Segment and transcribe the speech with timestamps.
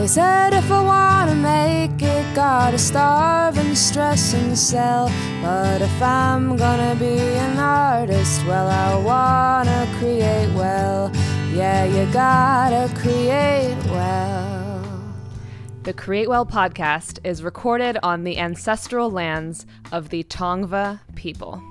[0.00, 5.10] They said if I wanna make it, gotta starve and stress and sell.
[5.42, 11.12] But if I'm gonna be an artist, well, I wanna create well.
[11.52, 14.82] Yeah, you gotta create well.
[15.82, 21.62] The Create Well podcast is recorded on the ancestral lands of the Tongva people.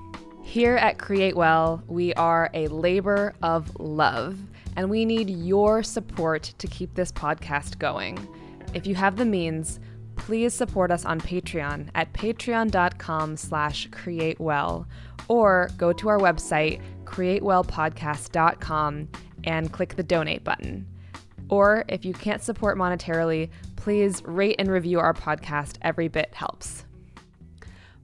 [0.43, 4.37] Here at Create Well, we are a labor of love,
[4.79, 8.17] and we need your support to keep this podcast going.
[8.73, 9.81] If you have the means,
[10.15, 14.85] please support us on Patreon at patreon.com slash createwell,
[15.27, 19.09] or go to our website, createwellpodcast.com,
[19.43, 20.87] and click the donate button.
[21.49, 25.75] Or if you can't support monetarily, please rate and review our podcast.
[25.81, 26.85] Every bit helps.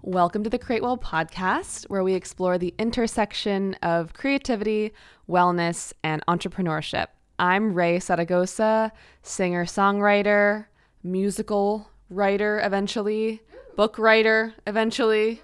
[0.08, 4.94] Welcome to the Create Well podcast, where we explore the intersection of creativity,
[5.30, 7.08] wellness, and entrepreneurship.
[7.38, 10.66] I'm Ray Saragosa, singer songwriter,
[11.04, 13.42] musical writer eventually,
[13.76, 15.42] book writer eventually,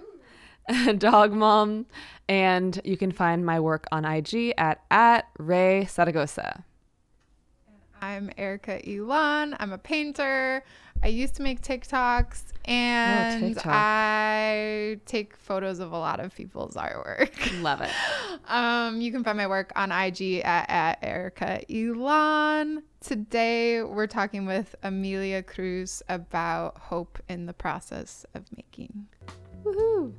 [0.98, 1.86] dog mom,
[2.30, 6.64] and you can find my work on IG at, at Ray Saragosa.
[8.04, 9.56] I'm Erica Elon.
[9.60, 10.64] I'm a painter.
[11.04, 13.74] I used to make TikToks and TikTok.
[13.74, 17.62] I take photos of a lot of people's artwork.
[17.62, 17.92] Love it.
[18.48, 22.84] Um, you can find my work on IG at, at Erica Elon.
[23.00, 29.08] Today we're talking with Amelia Cruz about hope in the process of making.
[29.64, 30.14] Woohoo.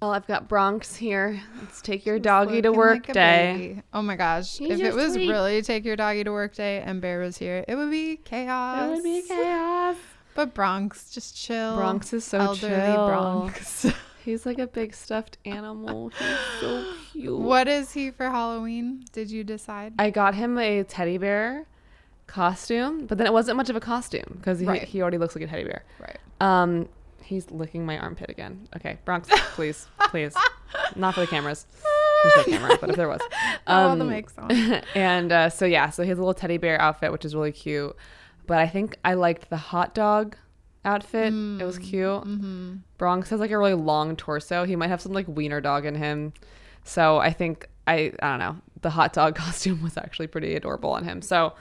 [0.00, 1.40] Well, I've got Bronx here.
[1.60, 3.82] Let's take your doggy to work like day.
[3.92, 4.60] Oh my gosh.
[4.60, 7.64] If it was sweet- really take your doggy to work day and Bear was here,
[7.66, 8.88] it would be chaos.
[8.88, 9.96] It would be chaos.
[10.34, 11.76] But Bronx, just chill.
[11.76, 13.06] Bronx is so elderly chill.
[13.08, 13.86] Bronx.
[14.24, 16.10] He's like a big stuffed animal.
[16.10, 17.38] He's so cute.
[17.38, 19.04] what is he for Halloween?
[19.12, 19.94] Did you decide?
[19.98, 21.66] I got him a teddy bear
[22.28, 24.82] costume, but then it wasn't much of a costume because he, Right.
[24.84, 25.82] he already looks like a teddy bear.
[25.98, 26.18] right.
[26.40, 26.88] Um,
[27.28, 28.68] he's licking my armpit again.
[28.76, 30.34] Okay, Bronx, please, please,
[30.96, 31.66] not for the cameras.
[32.24, 33.20] There's no camera, but if there was,
[33.66, 34.50] Oh, the Um, make song.
[34.94, 37.52] and uh, so yeah, so he has a little teddy bear outfit, which is really
[37.52, 37.94] cute.
[38.46, 40.36] But I think I liked the hot dog
[40.84, 41.32] outfit.
[41.32, 42.06] it was cute.
[42.06, 42.76] Mm-hmm.
[42.96, 44.64] Bronx has like a really long torso.
[44.64, 46.32] He might have some like wiener dog in him.
[46.82, 48.56] So I think I I don't know.
[48.80, 51.20] The hot dog costume was actually pretty adorable on him.
[51.22, 51.52] So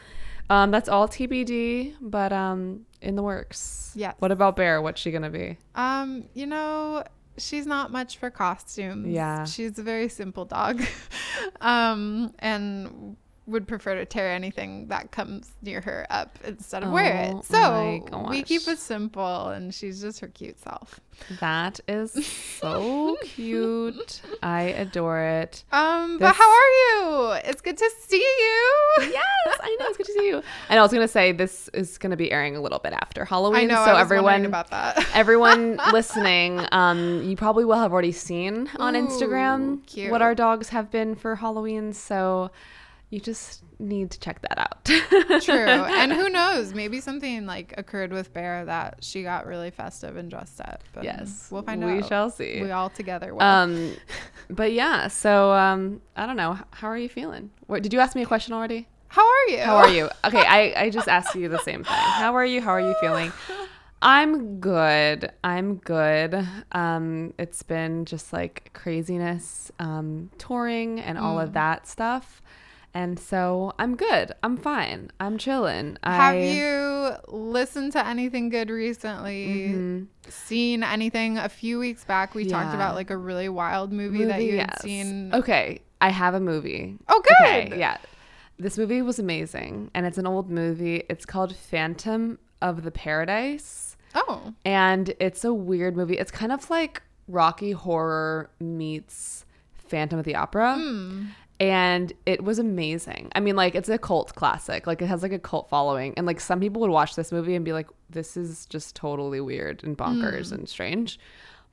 [0.49, 3.91] um, that's all TBD, but um, in the works.
[3.96, 4.16] Yes.
[4.19, 4.81] What about Bear?
[4.81, 5.58] What's she gonna be?
[5.75, 7.03] Um, you know,
[7.38, 9.08] she's not much for costumes.
[9.08, 9.46] Yeah.
[9.46, 10.81] She's a very simple dog.
[11.62, 17.31] um, and would prefer to tear anything that comes near her up instead of wear
[17.34, 17.46] Oh it.
[17.46, 21.00] So we keep it simple and she's just her cute self.
[21.40, 22.25] That is
[22.59, 24.22] so cute.
[24.44, 25.63] I adore it.
[25.72, 27.31] Um, but how are you?
[27.46, 28.74] It's good to see you.
[29.00, 29.85] Yes, I know.
[29.88, 30.44] It's good to see you.
[30.69, 33.62] And I was gonna say this is gonna be airing a little bit after Halloween,
[33.72, 33.85] I know.
[33.85, 35.08] so I everyone about that.
[35.16, 40.12] everyone listening, um, you probably will have already seen on Instagram cute.
[40.12, 41.94] what our dogs have been for Halloween.
[41.94, 42.52] So
[43.09, 44.84] you just need to check that out.
[45.44, 45.56] True.
[45.56, 46.73] And who knows?
[46.73, 50.84] Maybe something like occurred with Bear that she got really festive and dressed up.
[50.94, 51.96] But Yes, we'll find we out.
[51.97, 52.62] We shall see.
[52.62, 53.34] We all together.
[53.34, 53.41] Will.
[53.41, 53.96] um,
[54.50, 55.07] but yeah.
[55.07, 56.57] So um, I don't know.
[56.72, 57.50] How are you feeling?
[57.67, 58.88] What, did you ask me a question already?
[59.09, 59.59] how are you?
[59.59, 60.09] How are you?
[60.25, 61.94] Okay, I, I just asked you the same thing.
[61.96, 62.62] How are you?
[62.62, 63.31] How are you feeling?
[64.01, 65.31] I'm good.
[65.46, 66.46] I'm good.
[66.73, 71.44] Um, it's been just like craziness, um, touring and all Mm.
[71.44, 72.41] of that stuff.
[72.97, 74.31] And so I'm good.
[74.41, 75.12] I'm fine.
[75.19, 76.00] I'm chilling.
[76.02, 79.69] Have I, you listened to anything good recently?
[79.69, 80.08] Mhm.
[80.30, 81.38] Seen anything?
[81.38, 84.72] A few weeks back, we talked about like a really wild movie, that you had
[84.72, 84.81] yes.
[84.81, 85.31] seen.
[85.31, 86.97] Okay, I have a movie.
[87.08, 87.47] Oh, good.
[87.47, 87.97] Okay, yeah.
[88.58, 91.03] This movie was amazing, and it's an old movie.
[91.08, 93.96] It's called Phantom of the Paradise.
[94.16, 96.18] Oh, and it's a weird movie.
[96.18, 100.78] It's kind of like Rocky Horror meets Phantom of the Opera.
[100.79, 101.26] Hmm.
[101.59, 103.32] And it was amazing.
[103.34, 104.86] I mean, like it's a cult classic.
[104.86, 107.56] Like it has like a cult following, and like some people would watch this movie
[107.56, 111.20] and be like, "This is just totally weird and bonkers and strange."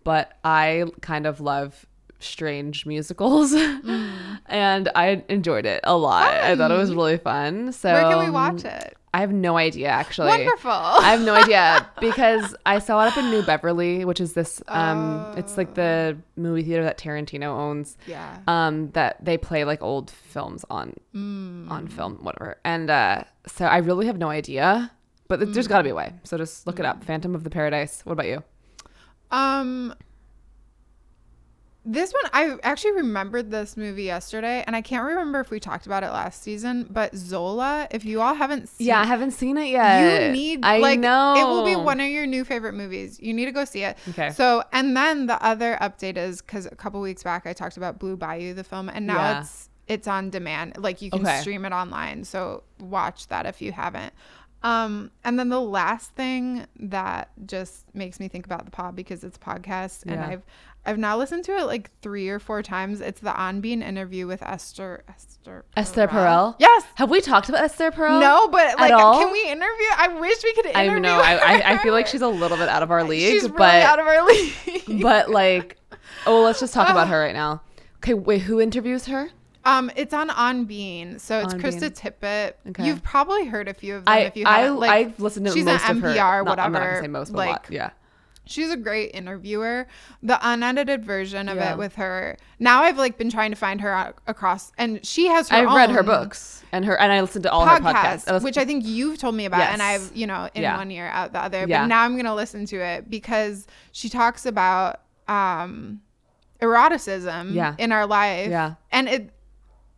[0.02, 1.86] But I kind of love
[2.18, 3.52] strange musicals,
[4.46, 6.32] and I enjoyed it a lot.
[6.32, 7.72] I thought it was really fun.
[7.72, 8.96] So where can we um, watch it?
[9.14, 10.26] I have no idea actually.
[10.28, 10.70] Wonderful.
[10.70, 14.60] I have no idea because I saw it up in New Beverly, which is this
[14.68, 17.96] um it's like the movie theater that Tarantino owns.
[18.06, 18.38] yeah.
[18.48, 21.70] Um that they play like old films on Mm.
[21.70, 22.56] on film, whatever.
[22.64, 24.90] And uh so I really have no idea.
[25.28, 26.12] But th- there's got to be a way.
[26.24, 27.02] So just look it up.
[27.04, 28.02] Phantom of the Paradise.
[28.04, 28.42] What about you?
[29.30, 29.94] Um,
[31.86, 35.84] This one, I actually remembered this movie yesterday, and I can't remember if we talked
[35.84, 36.86] about it last season.
[36.88, 40.22] But Zola, if you all haven't seen, Yeah, I haven't seen it yet.
[40.22, 40.64] you need.
[40.64, 43.20] I like, know it will be one of your new favorite movies.
[43.20, 43.98] You need to go see it.
[44.08, 44.30] Okay.
[44.30, 47.98] So, and then the other update is because a couple weeks back I talked about
[47.98, 49.40] Blue Bayou, the film, and now Yeah.
[49.40, 50.78] it's it's on demand.
[50.78, 51.40] Like you can Okay.
[51.42, 52.24] stream it online.
[52.24, 54.14] So watch that if you haven't.
[54.64, 59.22] Um, and then the last thing that just makes me think about the pod because
[59.22, 60.26] it's a podcast and Yeah.
[60.26, 60.42] I've
[60.86, 63.00] I've now listened to it like three or four times.
[63.00, 66.56] It's the On Being interview with Esther Esther Esther Perel.
[66.58, 66.84] Yes.
[66.96, 68.20] Have we talked about Esther Perel?
[68.20, 69.86] No, but like, can we interview?
[69.96, 70.90] I wish we could interview.
[70.92, 71.20] I know.
[71.20, 73.56] I, I, I feel like she's a little bit out of our league, She's really
[73.56, 75.02] but out of our league.
[75.02, 75.78] but like,
[76.26, 77.62] oh, let's just talk about her right now.
[77.98, 79.30] Okay, wait, who interviews her?
[79.64, 81.92] Um, it's on On Being, so it's On Krista Being.
[81.92, 82.52] Tippett.
[82.70, 82.86] Okay.
[82.86, 84.68] You've probably heard a few of them I if you I.
[84.68, 86.08] Like, I've listened to she's most an of her.
[86.14, 87.00] NPR, Not- I'm not whatever.
[87.02, 87.66] say most, like, lot.
[87.70, 87.90] Yeah.
[88.46, 89.86] She's a great interviewer.
[90.22, 91.72] The unedited version of Yeah.
[91.72, 92.36] it with her.
[92.58, 95.56] Now I've like been trying to find her across, and she has her.
[95.66, 98.28] I read her books and her and I listened to all her podcasts.
[98.28, 100.76] I listened- which I think you've told me about, and I've you know in Yeah.
[100.76, 101.64] one ear out the other.
[101.66, 101.84] Yeah.
[101.84, 106.02] But now I'm gonna listen to it because she talks about um
[106.60, 107.74] eroticism Yeah.
[107.78, 108.50] in our life.
[108.50, 108.74] Yeah.
[108.92, 109.30] and it.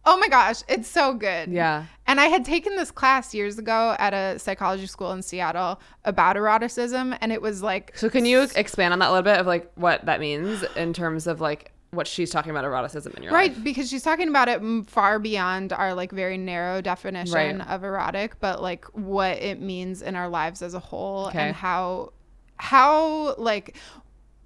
[0.08, 1.50] Oh my gosh, it's so good.
[1.50, 1.86] yeah.
[2.06, 6.36] And I had taken this class years ago at a psychology school in Seattle about
[6.36, 9.46] eroticism, and it was like So can you expand on that a little bit of
[9.46, 13.32] like what that means in terms of like what she's talking about eroticism in your
[13.32, 13.56] right life?
[13.56, 17.68] Right, because she's talking about it far beyond our like very narrow definition Right.
[17.68, 21.38] of erotic but like what it means in our lives as a whole Okay.
[21.48, 22.12] and how
[22.58, 23.76] how like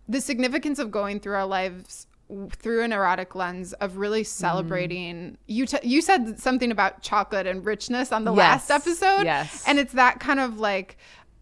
[0.09, 2.06] the significance of going through our lives
[2.53, 4.27] through an erotic lens of really Mm-hmm.
[4.47, 8.69] celebrating you t- you said something about chocolate and richness on the Yes.
[8.69, 9.65] last episode Yes.
[9.67, 10.97] and it's that kind of like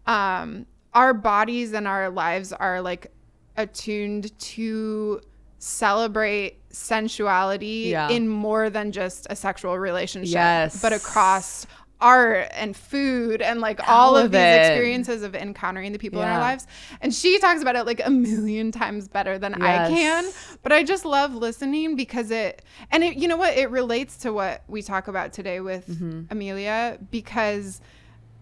[0.07, 3.11] um our bodies and our lives are like
[3.57, 5.21] attuned to
[5.59, 8.09] celebrate sensuality Yeah.
[8.09, 10.81] in more than just a sexual relationship Yes.
[10.81, 11.65] but across
[12.01, 16.21] art and food and like all, All of, of these experiences of encountering the people
[16.21, 16.65] in our lives.
[17.01, 20.25] And she talks about it like a million times better than I can.
[20.63, 23.57] But I just love listening because it and it you know what?
[23.57, 26.21] It relates to what we talk about today with Mm-hmm.
[26.31, 27.81] Amelia because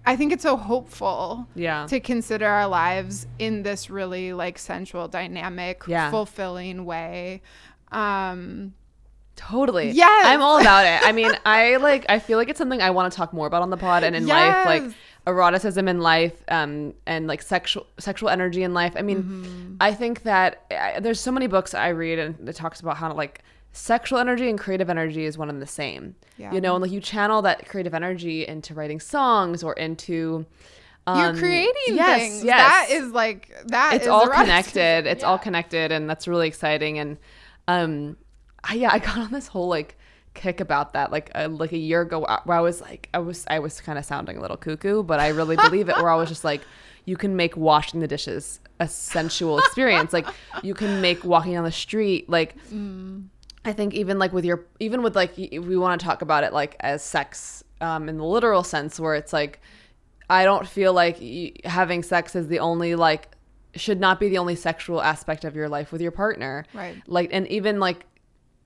[0.06, 1.86] I think it's so hopeful Yeah.
[1.88, 6.12] to consider our lives in this really like sensual dynamic Yeah.
[6.12, 7.42] fulfilling way.
[7.92, 8.74] Um
[9.38, 9.92] Totally.
[9.92, 10.26] Yes.
[10.28, 11.02] I'm all about it.
[11.08, 13.62] I mean, I like I feel like it's something I want to talk more about
[13.62, 14.84] on the pod and in life like
[15.26, 18.94] eroticism in life um and like sexual sexual energy in life.
[18.98, 19.76] I mean, Mm-hmm.
[19.80, 23.14] I think that I, there's so many books I read and it talks about how
[23.14, 23.42] like
[23.74, 26.16] sexual energy and creative energy is one and the same.
[26.38, 26.52] Yeah.
[26.54, 30.46] You know, and like you channel that creative energy into writing songs or into
[31.08, 32.58] you're um, creating yes, things Yes.
[32.58, 37.00] that is like that it's is all connected it's all connected and that's really exciting
[37.00, 37.18] and
[37.70, 38.18] um
[38.64, 39.98] I, yeah i got on this whole like
[40.34, 43.20] kick about that like uh, like a year ago uh, where i was like i
[43.20, 46.10] was i was kind of sounding a little cuckoo but i really believe it where
[46.10, 46.62] i was just like
[47.06, 50.28] you can make washing the dishes a sensual experience like
[50.62, 52.56] you can make walking down the street like
[53.66, 56.54] I think even like with your even with like we want to talk about it
[56.54, 59.60] like as sex um in the literal sense where it's like
[60.30, 61.18] I don't feel like
[61.66, 63.30] having sex is the only like
[63.76, 66.66] should not be the only sexual aspect of your life with your partner.
[66.74, 66.96] Right.
[67.08, 68.06] Like and even like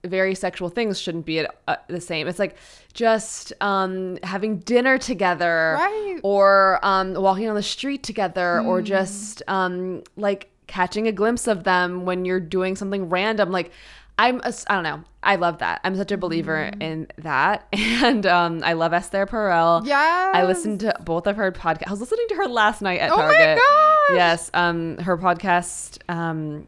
[0.04, 2.26] very sexual things shouldn't be at, uh, the same.
[2.28, 2.56] It's like
[2.92, 6.18] just um having dinner together Right.
[6.22, 8.84] or um walking on the street together or Hmm.
[8.84, 13.70] just um like catching a glimpse of them when you're doing something random like
[14.18, 15.02] I'm a, I don't know.
[15.22, 15.80] I love that.
[15.84, 16.82] I'm such a believer Hmm.
[16.82, 17.66] in that.
[17.72, 19.86] And um I love Esther Perel.
[19.86, 21.86] Yeah, I listened to both of her podcasts.
[21.86, 23.36] I was listening to her last night at Target.
[23.40, 24.18] Oh my gosh.
[24.18, 26.66] Yes, um her podcast um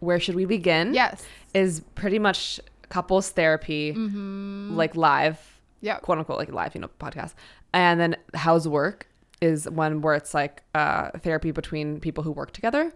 [0.00, 0.94] Where Should We Begin?
[0.94, 1.24] Yes.
[1.54, 5.38] Is pretty much couples therapy like live
[5.82, 6.02] Yep.
[6.02, 7.34] quote unquote like live, you know, podcast.
[7.72, 9.08] And then How's Work
[9.42, 12.92] is one where it's like uh, therapy between people who work together.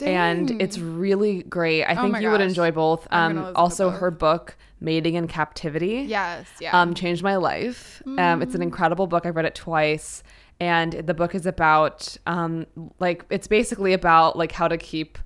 [0.00, 1.84] And it's really great.
[1.84, 3.06] I Oh think you would enjoy both.
[3.10, 4.00] Um, also, both.
[4.00, 6.48] her book, Mating in Captivity, Yes.
[6.60, 6.78] Yeah.
[6.80, 8.02] um, changed my life.
[8.06, 9.24] Um, it's an incredible book.
[9.26, 10.22] I've read it twice.
[10.60, 12.66] And the book is about, um,
[12.98, 15.18] like, it's basically about, like, how to keep,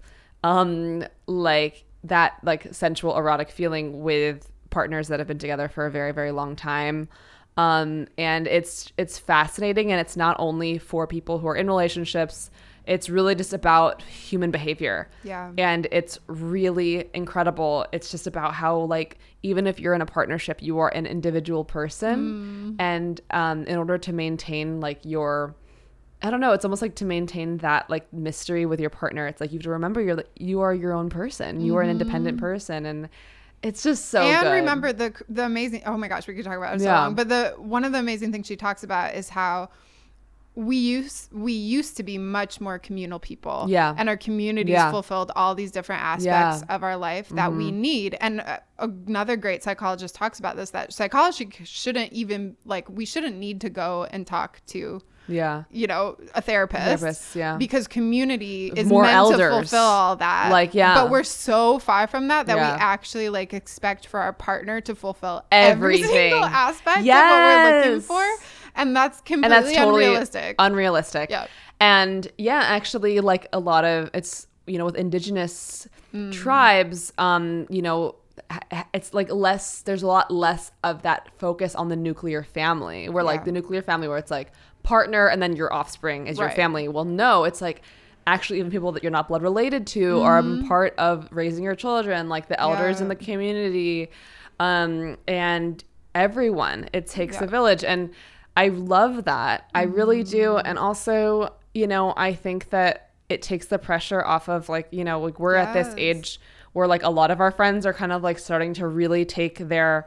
[0.44, 5.90] um, like, that, like, sensual, erotic feeling with partners that have been together for a
[5.90, 7.08] very, very long time.
[7.56, 9.92] Um, and it's, it's fascinating.
[9.92, 12.50] And it's not only for people who are in relationships,
[12.86, 15.52] it's really just about human behavior Yeah.
[15.56, 20.60] and it's really incredible it's just about how like even if you're in a partnership
[20.60, 25.54] you are an individual person and um, in order to maintain like your
[26.22, 26.52] I don't know.
[26.52, 29.26] It's almost like to maintain that like mystery with your partner.
[29.26, 31.60] It's like you have to remember you're the- you are your own person.
[31.60, 33.08] You are an independent person, and
[33.62, 34.22] it's just so.
[34.22, 34.52] and good.
[34.52, 37.00] remember the the amazing oh my gosh we could talk about it so Yeah.
[37.02, 39.68] long but the one of the amazing things she talks about is how
[40.54, 43.94] we used we used to be much more communal people Yeah.
[43.96, 44.90] and our communities Yeah.
[44.90, 46.52] fulfilled all these different aspects Yeah.
[46.54, 46.72] Mm-hmm.
[46.72, 50.92] of our life that we need and uh, another great psychologist talks about this that
[50.92, 56.16] psychology shouldn't even like we shouldn't need to go and talk to yeah, you know
[56.34, 57.56] a therapist, Therapist, yeah.
[57.56, 59.38] because community is More meant elders.
[59.38, 60.94] to fulfill all that Like, yeah.
[60.94, 62.74] but we're so far from that that Yeah.
[62.76, 67.80] we actually like expect for our partner to fulfill every single aspect of what we're
[67.88, 68.24] looking for
[68.74, 71.30] and that's completely and that's totally unrealistic Unrealistic.
[71.30, 71.46] yeah
[71.80, 76.30] And yeah, actually, like a lot of it's you know with indigenous Mm.
[76.32, 78.16] tribes, um, you know.
[78.94, 83.24] It's like less, there's a lot less of that focus on the nuclear family, where
[83.24, 84.52] like the nuclear family, where it's like
[84.82, 86.88] partner and then your offspring is your family.
[86.88, 87.82] Well, no, it's like
[88.26, 92.28] actually even people that you're not blood related to are part of raising your children,
[92.28, 93.08] like the elders in Mm-hmm.
[93.08, 94.10] The community,
[94.60, 95.82] um, and
[96.14, 96.88] everyone.
[96.92, 98.10] It takes a village, and
[98.56, 99.68] I love that.
[99.74, 100.62] I really do, Mm.
[100.64, 105.04] and also, you know, I think that it takes the pressure off of like, you
[105.04, 106.38] know, like we're at this age
[106.74, 109.58] where like a lot of our friends are kind of like starting to really take
[109.58, 110.06] their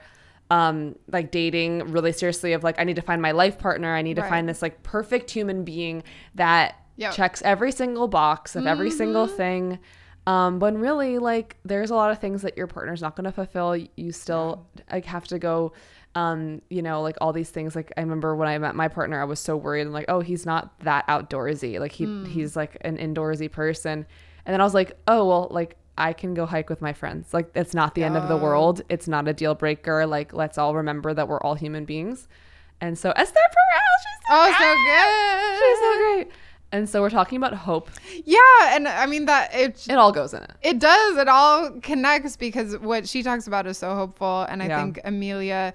[0.51, 3.95] um like dating really seriously of like I need to find my life partner.
[3.95, 4.29] I need to Right.
[4.29, 6.03] find this like perfect human being
[6.35, 7.13] that Yep.
[7.13, 9.35] checks every single box of every single Mm-hmm.
[9.35, 9.79] thing.
[10.27, 13.31] Um, when really like there's a lot of things that your partner's not going to
[13.31, 13.75] fulfill.
[13.75, 15.73] You still like have to go,
[16.15, 17.75] um, you know, like all these things.
[17.75, 19.81] Like I remember when I met my partner, I was so worried.
[19.85, 21.79] I'm like, oh, he's not that outdoorsy.
[21.79, 22.25] Like he Hmm.
[22.25, 24.05] he's like an indoorsy person.
[24.45, 27.33] And then I was like, oh well, like I can go hike with my friends.
[27.33, 28.81] Like it's not the end of the world.
[28.89, 30.05] It's not a deal breaker.
[30.05, 32.27] Like let's all remember that we're all human beings.
[32.81, 36.35] And so Esther Perel, she's so oh so good She's so great.
[36.71, 37.89] And so we're talking about hope.
[38.25, 40.51] yeah and i mean that it It all goes in it.
[40.61, 41.17] It does.
[41.17, 44.41] It all connects because what she talks about is so hopeful.
[44.49, 44.81] And I Yeah.
[44.83, 45.73] think Amelia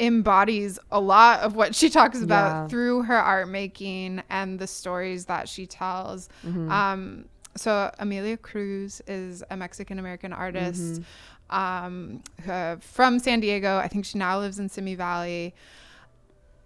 [0.00, 2.68] embodies a lot of what she talks about Yeah.
[2.68, 6.28] through her art making and the stories that she tells.
[6.46, 6.70] Mm-hmm.
[6.70, 7.24] Um,
[7.58, 11.02] so Amelia Cruz is a Mexican American artist
[11.50, 11.56] Mm-hmm.
[11.86, 13.78] um, uh, from San Diego.
[13.78, 15.54] I think she now lives in Simi Valley.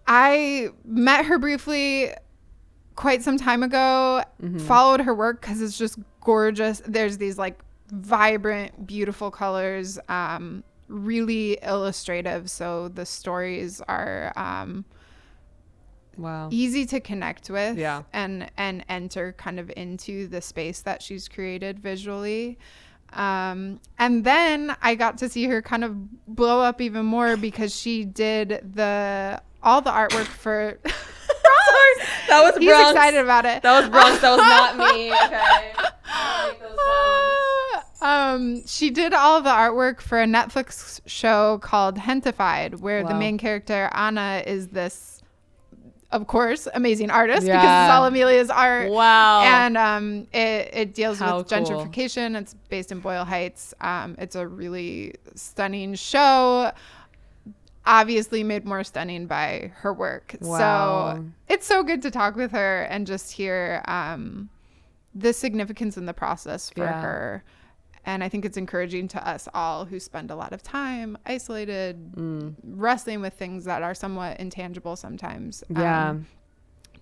[0.06, 2.10] I met her briefly
[2.96, 4.22] quite some time ago
[4.58, 7.58] followed her work because it's just gorgeous there's these like
[7.90, 14.84] vibrant beautiful colors um really illustrative so the stories are um
[16.16, 16.48] Wow.
[16.50, 18.02] easy to connect with Yeah.
[18.12, 22.58] and and enter kind of into the space that she's created visually
[23.14, 25.94] um and then i got to see her kind of
[26.26, 30.78] blow up even more because she did the all the artwork for
[32.28, 32.90] That was he's Bronx.
[32.92, 34.18] excited about it That was Bronx.
[34.20, 35.10] That was not me.
[35.24, 35.72] Okay.
[36.06, 36.78] I'll make those
[38.00, 38.02] sounds.
[38.02, 43.38] um, she did all the artwork for a Netflix show called Gentefied, where the main
[43.38, 45.21] character Anna is this,
[46.12, 48.90] of course, amazing artist because it's all Amelia's art.
[48.90, 49.40] Wow.
[49.42, 51.58] And um, it, it deals How with cool.
[51.58, 52.38] gentrification.
[52.38, 53.74] It's based in Boyle Heights.
[53.80, 56.70] Um, it's a really stunning show.
[57.84, 60.36] Obviously, made more stunning by her work.
[60.40, 61.16] Wow.
[61.16, 64.48] So it's so good to talk with her and just hear um,
[65.14, 67.00] the significance in the process for Yeah.
[67.02, 67.44] her.
[68.04, 72.12] And I think it's encouraging to us all who spend a lot of time isolated,
[72.16, 72.54] Mm.
[72.64, 75.62] wrestling with things that are somewhat intangible sometimes.
[75.68, 76.10] Yeah.
[76.10, 76.26] um,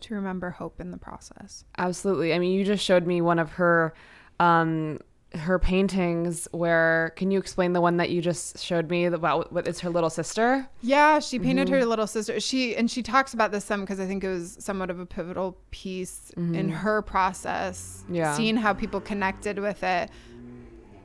[0.00, 1.64] to remember hope in the process.
[1.76, 2.32] Absolutely.
[2.32, 3.92] I mean, you just showed me one of her
[4.38, 4.98] um
[5.34, 9.68] her paintings where can you explain the one that you just showed me about what
[9.68, 10.66] is her little sister?
[10.80, 11.74] Yeah, she painted Mm-hmm.
[11.76, 12.40] her little sister.
[12.40, 15.06] She and she talks about this some because I think it was somewhat of a
[15.06, 18.00] pivotal piece in her process.
[18.04, 18.14] Mm-hmm.
[18.16, 18.34] Yeah.
[18.36, 20.10] seeing how people connected with it.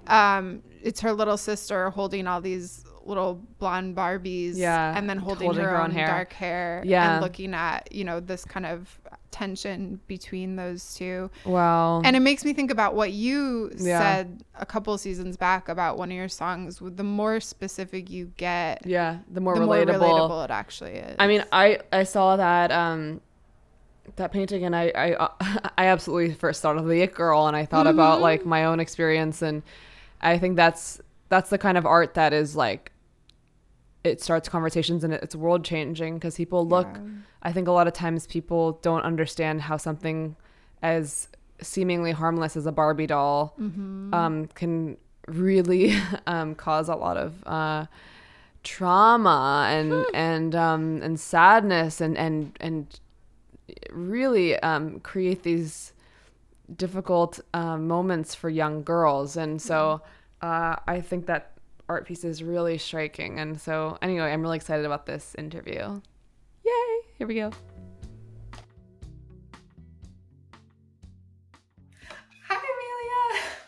[0.08, 4.54] Um, it's her little sister holding all these little blonde Barbies.
[4.58, 6.08] Yeah, and then holding, holding her, her own hair.
[6.08, 6.82] dark hair.
[6.86, 7.14] Yeah.
[7.16, 9.00] and looking at you know this kind of
[9.32, 11.30] tension between those two.
[11.44, 12.02] Wow.
[12.06, 14.00] And it makes me think about what you Yeah.
[14.00, 16.80] said a couple seasons back about one of your songs.
[16.82, 20.00] The more specific you get, yeah, the more the relatable.
[20.00, 21.16] more relatable it actually is.
[21.20, 23.20] I mean, I I saw that um
[24.16, 25.30] that painting and I I
[25.78, 28.80] I absolutely first thought of the It Girl and I thought about like my own
[28.80, 29.64] experience and
[30.22, 32.92] I think that's that's the kind of art that is like
[34.04, 37.02] it starts conversations and it's world changing because people look Yeah.
[37.42, 40.36] I think a lot of times people don't understand how something
[40.82, 41.28] as
[41.62, 45.96] seemingly harmless as a Barbie doll um, can really
[46.28, 47.86] um, cause a lot of uh,
[48.64, 53.00] trauma and and um, and sadness and and and
[53.92, 55.94] really um, create these
[56.76, 59.38] difficult uh, moments for young girls.
[59.38, 60.02] And so
[60.42, 61.52] uh, I think that
[61.88, 63.40] art piece is really striking.
[63.40, 66.02] And so, anyway, I'm really excited about this interview.
[66.66, 67.00] Yay!
[67.18, 67.52] Here we go.
[72.48, 72.62] Hi,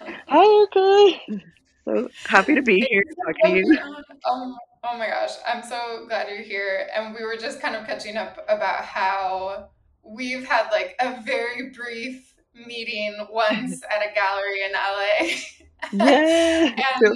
[0.01, 0.21] Amelia.
[0.27, 1.43] Hi, okay.
[1.85, 3.79] So happy to be here talking to you.
[4.29, 6.89] Um, oh my gosh, I'm so glad you're here.
[6.93, 9.69] And we were just kind of catching up about how
[10.03, 12.26] we've had like a very brief
[12.65, 15.29] meeting once at a gallery in LA.
[15.93, 16.73] Yeah.
[16.75, 17.13] and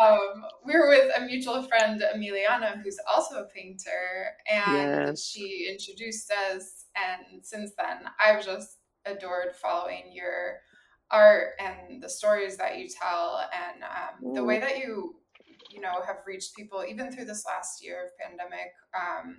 [0.00, 5.24] um, we were with a mutual friend, Emiliana, who's also a painter, and yes.
[5.24, 6.84] she introduced us.
[6.94, 10.60] And since then, I've just adored following your
[11.10, 15.16] art and the stories that you tell, and um, the way that you,
[15.70, 19.36] you know, have reached people even through this last year of pandemic um,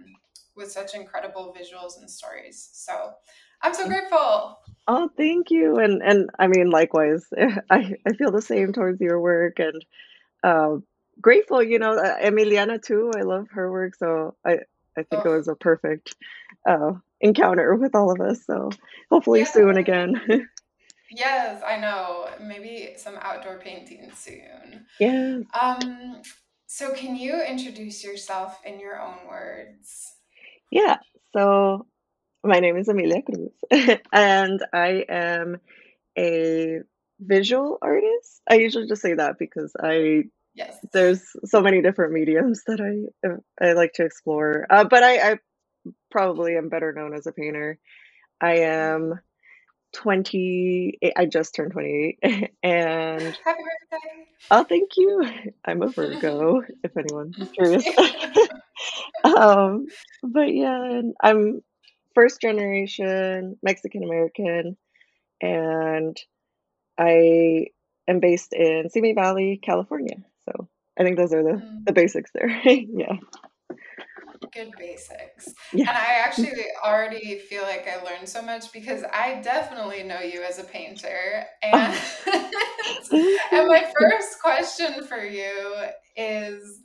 [0.55, 2.69] with such incredible visuals and stories.
[2.73, 3.13] So
[3.65, 4.59] I'm so grateful.
[4.87, 5.79] Oh, thank you.
[5.79, 7.25] And and I mean likewise.
[7.71, 9.83] I I feel the same towards your work and
[10.43, 10.77] uh,
[11.19, 13.11] grateful, you know, uh, Emiliana too.
[13.17, 14.59] I love her work, so I
[14.95, 15.33] I think oh.
[15.33, 16.13] it was a perfect
[16.69, 18.45] uh, encounter with all of us.
[18.45, 18.69] So
[19.09, 19.51] hopefully yeah.
[19.51, 20.21] soon again.
[21.09, 22.29] yes, I know.
[22.39, 24.85] Maybe some outdoor painting soon.
[24.99, 25.39] Yeah.
[25.59, 26.21] Um
[26.67, 30.13] so can you introduce yourself in your own words?
[30.69, 30.97] Yeah.
[31.33, 31.87] So
[32.45, 33.51] my name is Amelia Cruz,
[34.13, 35.57] and I am
[36.17, 36.79] a
[37.19, 38.41] visual artist.
[38.49, 40.77] I usually just say that because I yes.
[40.93, 44.67] there's so many different mediums that I I like to explore.
[44.69, 45.39] Uh, but I, I
[46.11, 47.79] probably am better known as a painter.
[48.39, 49.19] I am
[49.93, 52.19] 20 I just turned 28
[52.63, 54.27] and Happy birthday.
[54.51, 55.23] Oh, thank you.
[55.63, 57.87] I'm a Virgo if anyone's curious.
[59.23, 59.87] um
[60.21, 61.61] but yeah, I'm
[62.15, 64.77] first generation Mexican American,
[65.41, 66.17] and
[66.97, 67.67] I
[68.07, 70.17] am based in Simi Valley, California.
[70.45, 70.67] So
[70.97, 71.85] I think those are the, mm.
[71.85, 72.49] the basics there.
[72.65, 73.17] yeah.
[74.53, 75.53] Good basics.
[75.73, 75.89] Yeah.
[75.89, 80.43] And I actually already feel like I learned so much because I definitely know you
[80.43, 81.45] as a painter.
[83.11, 86.81] And, and my first question for you is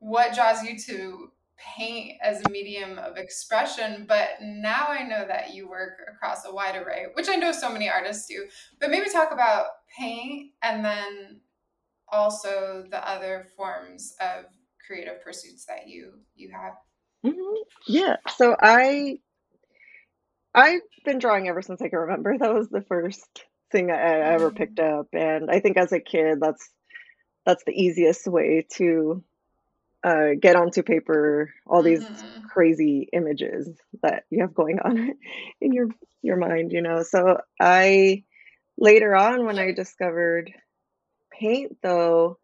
[0.00, 1.32] what draws you to
[1.76, 6.52] paint as a medium of expression, but now I know that you work across a
[6.52, 8.46] wide array, which I know so many artists do.
[8.80, 11.40] But maybe talk about paint and then
[12.10, 14.44] also the other forms of
[14.86, 16.74] creative pursuits that you you have.
[17.24, 17.62] Mm-hmm.
[17.86, 18.16] Yeah.
[18.36, 19.18] So I
[20.54, 22.36] I've been drawing ever since I can remember.
[22.38, 26.38] That was the first thing I, ever picked up, and I think as a kid,
[26.40, 26.68] that's
[27.46, 29.24] that's the easiest way to
[30.04, 32.46] uh, get onto paper all these mm-hmm.
[32.48, 33.68] crazy images
[34.02, 35.12] that you have going on
[35.60, 35.88] in your
[36.22, 38.22] your mind you know so i
[38.76, 40.52] later on when i discovered
[41.30, 42.38] paint though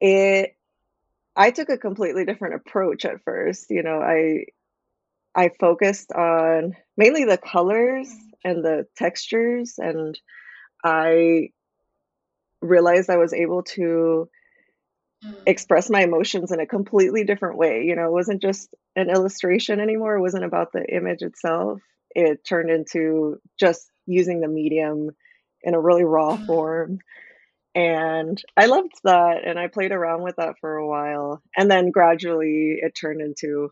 [0.00, 0.56] it
[1.36, 4.44] i took a completely different approach at first you know i
[5.34, 8.08] i focused on mainly the colors
[8.44, 10.18] and the textures and
[10.84, 11.48] i
[12.60, 14.28] realized i was able to.
[15.46, 17.84] Express my emotions in a completely different way.
[17.84, 20.16] You know, it wasn't just an illustration anymore.
[20.16, 21.80] It wasn't about the image itself.
[22.10, 25.10] It turned into just using the medium
[25.62, 26.46] in a really raw mm.
[26.46, 26.98] form.
[27.74, 29.46] And I loved that.
[29.46, 31.42] And I played around with that for a while.
[31.56, 33.70] And then gradually it turned into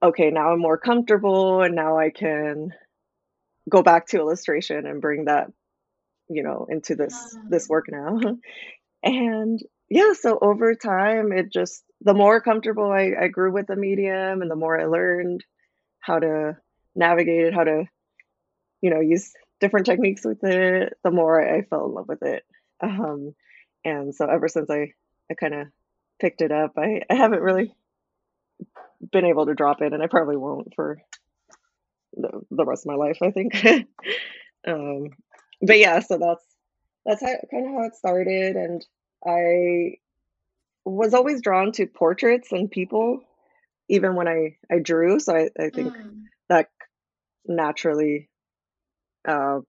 [0.00, 2.72] okay, now I'm more comfortable and now I can
[3.68, 5.48] go back to illustration and bring that
[6.28, 8.18] you know into this this work now
[9.02, 13.76] and yeah, so over time, it just the more comfortable I, I grew with the
[13.76, 15.44] medium and the more I learned
[16.00, 16.56] how to
[16.94, 17.84] navigate it, how to,
[18.80, 22.44] you know, use different techniques with it, the more I, fell in love with it.
[22.80, 23.34] Um,
[23.84, 24.92] and so ever since I,
[25.30, 25.66] I kind of
[26.20, 27.74] picked it up, I, I haven't really
[29.12, 30.98] been able to drop it, and I probably won't for
[32.14, 33.64] the, the rest of my life, I think.
[34.66, 35.10] um,
[35.62, 36.44] but yeah, so that's
[37.06, 38.84] that's how, kind of how it started, and
[39.26, 39.98] I
[40.84, 43.20] was always drawn to portraits and people,
[43.88, 45.20] even when I, I drew.
[45.20, 46.22] So I, I think mm.
[46.48, 46.68] that
[47.46, 48.28] naturally,
[49.26, 49.60] uh,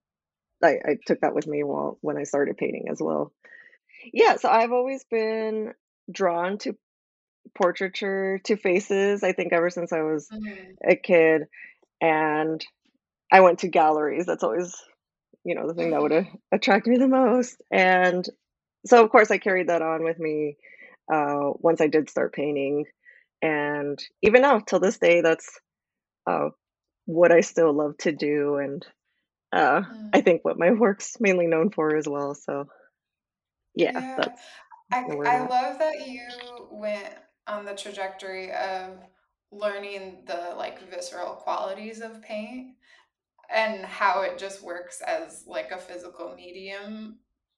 [0.63, 3.33] I, I took that with me while when I started painting as well.
[4.13, 5.73] Yeah, so I've always been
[6.11, 6.77] drawn to
[7.55, 9.23] portraiture, to faces.
[9.23, 10.75] I think ever since I was mm.
[10.87, 11.43] a kid,
[12.01, 12.65] and
[13.31, 14.25] I went to galleries.
[14.25, 14.75] That's always,
[15.43, 16.35] you know, the thing that would mm-hmm.
[16.51, 17.61] attract me the most.
[17.71, 18.25] And
[18.85, 20.57] so of course I carried that on with me
[21.11, 22.85] uh, once I did start painting,
[23.41, 25.49] and even now till this day, that's
[26.27, 26.49] uh,
[27.05, 28.85] what I still love to do and
[29.51, 30.09] uh, Mm.
[30.13, 32.35] I think what my work's mainly known for as well.
[32.35, 32.67] So
[33.75, 34.05] yeah, Yeah.
[34.17, 34.41] that's
[34.91, 36.27] I, I love that you
[36.71, 37.13] went
[37.47, 38.97] on the trajectory of
[39.51, 42.75] learning the like visceral qualities of paint
[43.53, 47.17] and how it just works as like a physical medium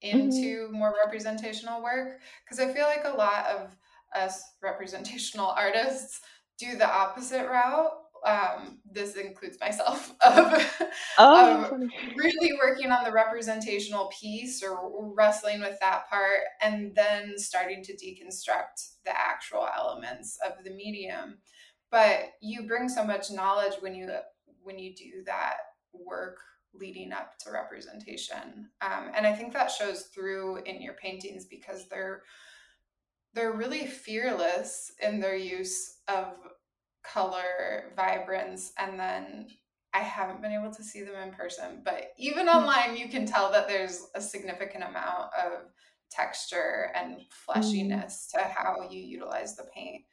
[0.09, 3.75] hmm into more representational work because i feel like a lot of
[4.15, 6.21] us representational artists
[6.57, 7.91] do the opposite route
[8.23, 10.53] um, this includes myself of
[11.17, 11.71] Oh, of
[12.15, 17.93] really working on the representational piece or wrestling with that part and then starting to
[17.93, 21.39] deconstruct the actual elements of the medium.
[21.89, 24.09] But you bring so much knowledge when you
[24.61, 25.55] when you do that
[25.93, 26.37] work
[26.73, 31.87] leading up to representation um, and i think that shows through in your paintings because
[31.89, 32.23] they're
[33.33, 36.33] they're really fearless in their use of
[37.03, 39.47] color vibrance and then
[39.93, 42.55] i haven't been able to see them in person but even Mm.
[42.55, 45.65] online you can tell that there's a significant amount of
[46.09, 47.25] texture and Mm.
[47.29, 50.03] fleshiness to how you utilize the paint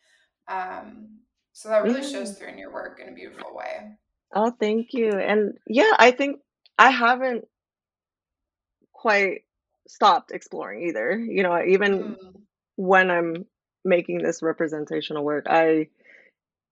[0.48, 1.18] um,
[1.52, 2.08] so that really Yeah.
[2.08, 3.96] shows through in your work in a beautiful way
[4.34, 5.10] Oh, thank you.
[5.18, 6.40] And yeah, I think
[6.78, 7.46] I haven't
[8.92, 9.42] quite
[9.88, 11.18] stopped exploring either.
[11.18, 12.42] You know, even Mm,
[12.76, 13.46] when I'm
[13.84, 15.88] making this representational work, I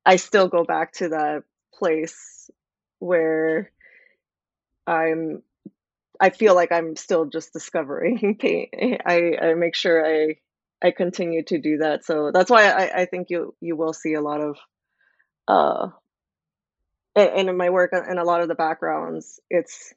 [0.07, 2.51] I still go back to that place
[3.01, 3.73] where
[4.87, 5.43] I'm
[6.21, 8.71] I feel like I'm still just discovering paint.
[9.07, 10.37] I I make sure I
[10.83, 12.05] I continue to do that.
[12.05, 14.59] So that's why I I think you you will see a lot of
[15.49, 15.89] uh
[17.17, 19.95] and in my work and a lot of the backgrounds, it's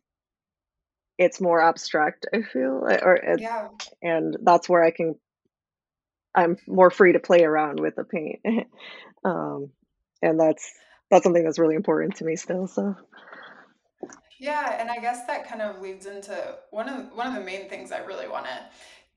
[1.17, 3.67] it's more abstract, I feel, uh, or yeah
[4.01, 5.15] and that's where I can
[6.33, 8.39] I'm more free to play around with the paint.
[9.25, 9.71] um
[10.21, 10.71] and that's
[11.11, 12.67] that's something that's really important to me still.
[12.67, 12.95] So
[14.39, 17.69] Yeah, and I guess that kind of leads into one of one of the main
[17.69, 18.59] things I really want to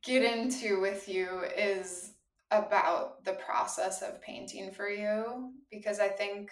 [0.02, 2.14] get into with you is
[2.50, 6.50] about the process of painting for you because I think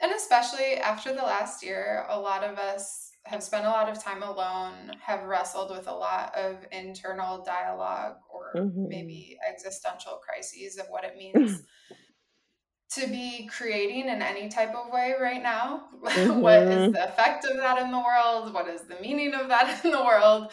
[0.00, 4.02] and especially after the last year, a lot of us have spent a lot of
[4.02, 8.88] time alone, have wrestled with a lot of internal dialogue or mhm.
[8.88, 11.62] maybe existential crises of what it means
[12.90, 15.88] to be creating in any type of way right now.
[16.00, 16.92] what is Mhm.
[16.92, 18.52] the effect of that in the world?
[18.52, 20.52] What is the meaning of that in the world?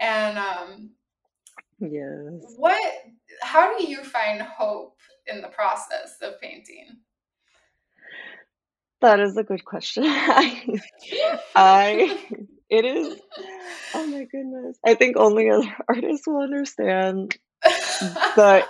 [0.00, 0.90] And um,
[1.80, 2.54] Yes.
[2.56, 2.94] what,
[3.42, 6.98] how do you find hope in the process of painting?
[9.00, 10.04] That is a good question.
[10.06, 10.80] I
[11.54, 12.18] I
[12.68, 13.18] it is
[13.94, 14.78] oh my goodness.
[14.84, 18.66] I think only other artists will understand the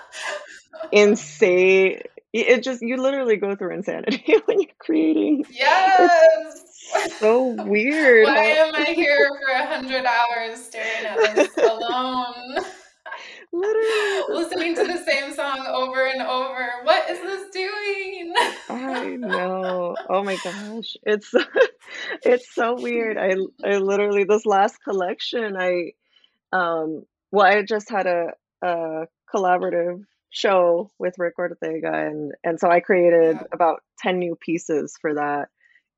[0.93, 5.45] insane it just you literally go through insanity when you're creating.
[5.51, 6.11] yes.
[7.05, 12.57] It's so weird Why am I here for a hundred hours staring at this alone?
[13.59, 16.81] Literally listening to the same song over and over.
[16.85, 18.35] What is this doing?
[18.69, 19.97] I know.
[20.09, 20.97] Oh my gosh.
[21.03, 21.33] It's
[22.25, 23.17] it's so weird.
[23.19, 25.93] I I literally this last collection I
[26.53, 32.71] um well I just had a a collaborative show with Rick Ortega and and so
[32.71, 33.47] I created Yeah.
[33.53, 35.49] about 10 new pieces for that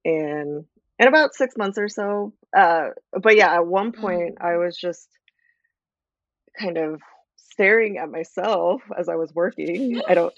[0.04, 0.66] in
[0.98, 2.34] in about 6 months or so.
[2.56, 4.64] Uh but yeah, at one point I Mm.
[4.64, 5.08] was just
[6.58, 7.00] kind of
[7.60, 10.00] staring at myself as I was working.
[10.08, 10.32] I don't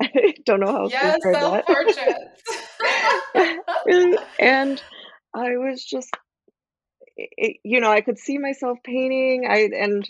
[0.00, 1.66] I don't know how to Yes, describe self that.
[1.66, 2.42] portraits.
[4.38, 4.80] And
[5.34, 6.10] I was just,
[7.18, 9.44] i i you know, I could see myself painting.
[9.48, 10.08] I and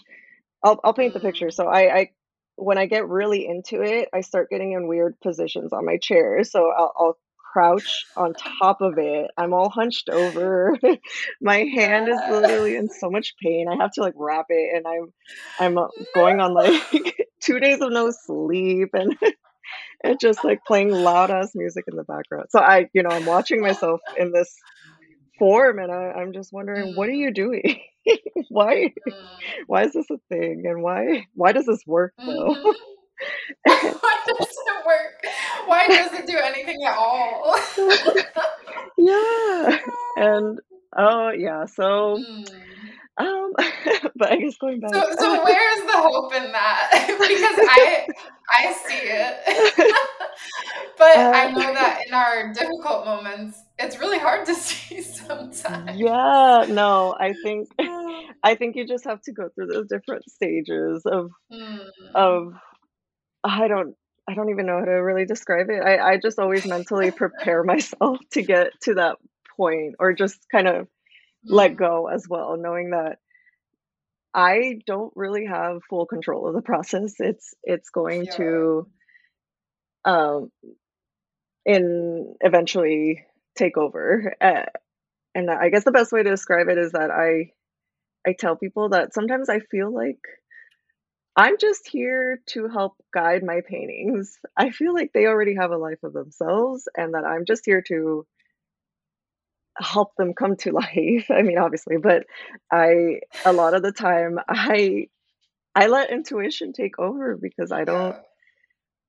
[0.63, 1.47] I'll I'll paint the picture.
[1.47, 1.55] Mm.
[1.55, 2.11] So I I
[2.57, 6.45] when I get really into it, I start getting in weird positions on my chair.
[6.45, 7.19] So I'll I'll
[7.53, 9.31] crouch on top of it.
[9.37, 10.77] I'm all hunched over.
[11.43, 13.67] My hand is literally in so much pain.
[13.69, 15.13] I have to like wrap it, and I'm
[15.59, 16.83] I'm uh, going on like
[17.43, 19.17] two days of no sleep, and
[20.05, 22.47] and just like playing loud ass music in the background.
[22.51, 24.53] So I, you know, I'm watching myself in this
[25.39, 27.19] form, and I, I'm just wondering, what are Mm.
[27.19, 27.81] you doing?
[28.49, 29.15] why Mm.
[29.67, 32.57] why is this a thing, and why why does this work though?
[34.39, 35.33] Why does it work?
[35.67, 37.57] Why does it do anything at all?
[38.99, 39.79] yeah,
[40.17, 40.59] and
[40.97, 42.45] oh yeah, so Mm.
[43.19, 43.53] um,
[44.17, 44.93] but I guess going back.
[44.95, 46.91] So, so where's the hope in that?
[47.07, 48.07] because I,
[48.51, 49.95] I see it,
[50.99, 55.91] but I uh, know that in our difficult moments, it's really hard to see sometimes.
[55.97, 57.69] yeah, no, I think
[58.45, 61.91] I think you just have to go through those different stages of Mm.
[62.15, 62.55] of
[63.45, 63.95] I don't
[64.29, 65.83] I don't even know how to really describe it.
[65.83, 69.17] I, I just always mentally prepare myself to get to that
[69.57, 70.89] point or just kind of
[71.49, 71.77] let Mm.
[71.77, 73.19] go as well, knowing that
[74.35, 77.15] I don't really have full control of the process.
[77.19, 78.37] It's it's going Yeah.
[78.37, 78.89] to
[80.05, 80.51] um
[81.65, 83.25] in eventually
[83.57, 84.35] take over.
[84.41, 84.65] Uh,
[85.35, 87.53] and I guess the best way to describe it is that I
[88.27, 90.21] I tell people that sometimes I feel like
[91.37, 94.39] I'm just here to help guide my paintings.
[94.57, 97.83] I feel like they already have a life of themselves and that I'm just here
[97.89, 98.27] to
[99.79, 101.27] help them come to life.
[101.31, 102.25] I mean, obviously, but
[102.71, 105.09] I a lot of the time I
[105.75, 108.23] I let intuition take over because I don't Yeah.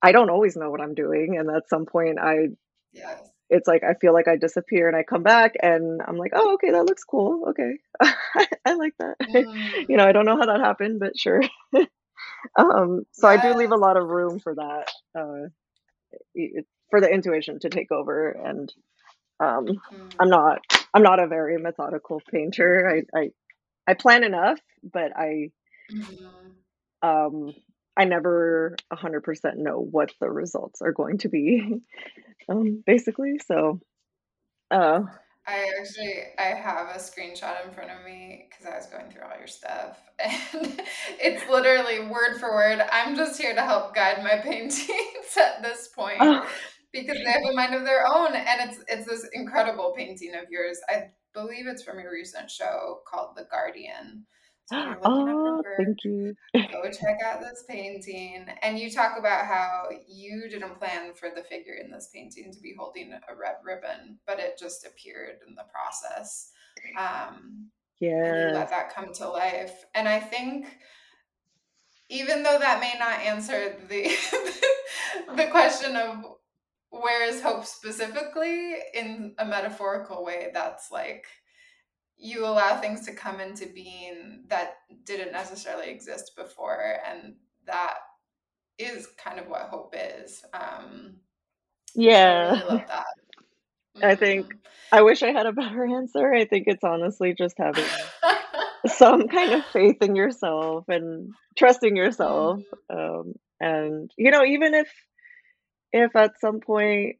[0.03, 2.49] I don't always know what I'm doing and at some point I
[2.93, 3.31] Yes.
[3.49, 6.55] it's like I feel like I disappear and I come back and I'm like, "Oh,
[6.55, 7.49] okay, that looks cool.
[7.49, 7.77] Okay.
[8.65, 9.85] I like that." Mm.
[9.89, 11.41] You know, I don't know how that happened, but sure.
[12.57, 15.49] Um, so I do leave a lot of room for that, uh,
[16.89, 18.71] for the intuition to take over and
[19.39, 19.81] um
[20.19, 20.31] I'm Mm.
[20.31, 20.59] not
[20.93, 23.03] I'm not a very methodical painter.
[23.15, 23.29] I I
[23.87, 25.51] I plan enough, but I
[25.89, 26.17] Mhm.
[27.01, 27.53] um
[27.95, 31.81] I never 100% know what the results are going to be.
[32.49, 33.79] Um basically, so
[34.71, 35.01] uh
[35.45, 39.23] I actually I have a screenshot in front of me because I was going through
[39.23, 40.81] all your stuff, and
[41.19, 42.81] it's literally word for word.
[42.91, 44.79] I'm just here to help guide my paintings
[45.37, 46.47] at this point oh,
[46.93, 50.49] because they have a mind of their own, and it's it's this incredible painting of
[50.49, 50.79] yours.
[50.87, 54.25] I believe it's from your recent show called The Guardian.
[54.65, 56.35] So you're looking up your oh, thank you.
[56.53, 58.45] go check out this painting.
[58.61, 62.59] And you talk about how you didn't plan for the figure in this painting to
[62.61, 66.51] be holding a red ribbon, but it just appeared in the process.
[66.97, 69.85] Um, and you let that come to life.
[69.95, 70.67] And I think
[72.09, 74.11] even though that may not answer the
[75.35, 76.23] the question of
[76.89, 81.25] where is hope specifically in a metaphorical way, that's like
[82.17, 87.95] you allow things to come into being that didn't necessarily exist before and that
[88.77, 91.15] is kind of what hope is um
[92.05, 92.51] i Yeah.
[92.51, 93.05] really love that
[94.03, 94.57] I think mm.
[94.91, 96.33] I wish I had a better answer.
[96.33, 97.85] I think it's honestly just having
[98.87, 102.59] some kind of faith in yourself and trusting yourself.
[102.89, 104.89] Mm, Um, and you know, even if
[105.91, 107.17] if at some point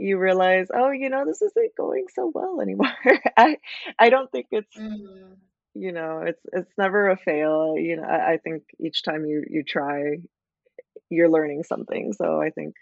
[0.00, 2.92] you realize, oh, you know, this isn't going so well anymore.
[3.38, 3.58] I
[3.98, 5.36] I don't think it's mm,
[5.74, 7.76] you know, it's it's never a fail.
[7.78, 10.18] You know, I, I think each time you you try,
[11.10, 12.12] you're learning something.
[12.14, 12.74] So I think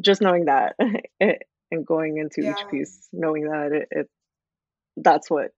[0.00, 0.76] just knowing that
[1.20, 4.10] it, and going into each piece knowing that it, it
[4.96, 5.50] that's what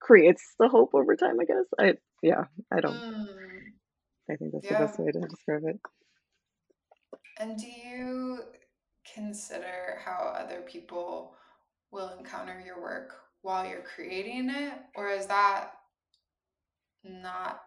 [0.00, 1.38] creates the hope over time.
[1.40, 1.66] I guess.
[1.78, 2.44] I yeah.
[2.72, 3.04] I don't.
[3.12, 3.72] mm,
[4.30, 5.80] I think that's the best way to describe it.
[7.38, 8.44] and do you
[9.14, 11.34] consider how other people
[11.90, 15.72] will encounter your work while you're creating it or is that
[17.04, 17.60] not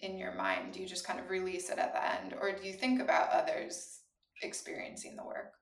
[0.00, 0.72] in your mind?
[0.72, 3.30] Do you just kind of release it at the end, or do you think about
[3.30, 4.00] others
[4.42, 5.52] experiencing the work?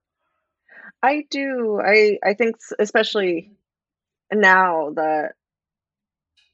[1.03, 1.81] I do.
[1.85, 3.53] I I think especially
[4.33, 4.41] mm-hmm.
[4.41, 5.33] now that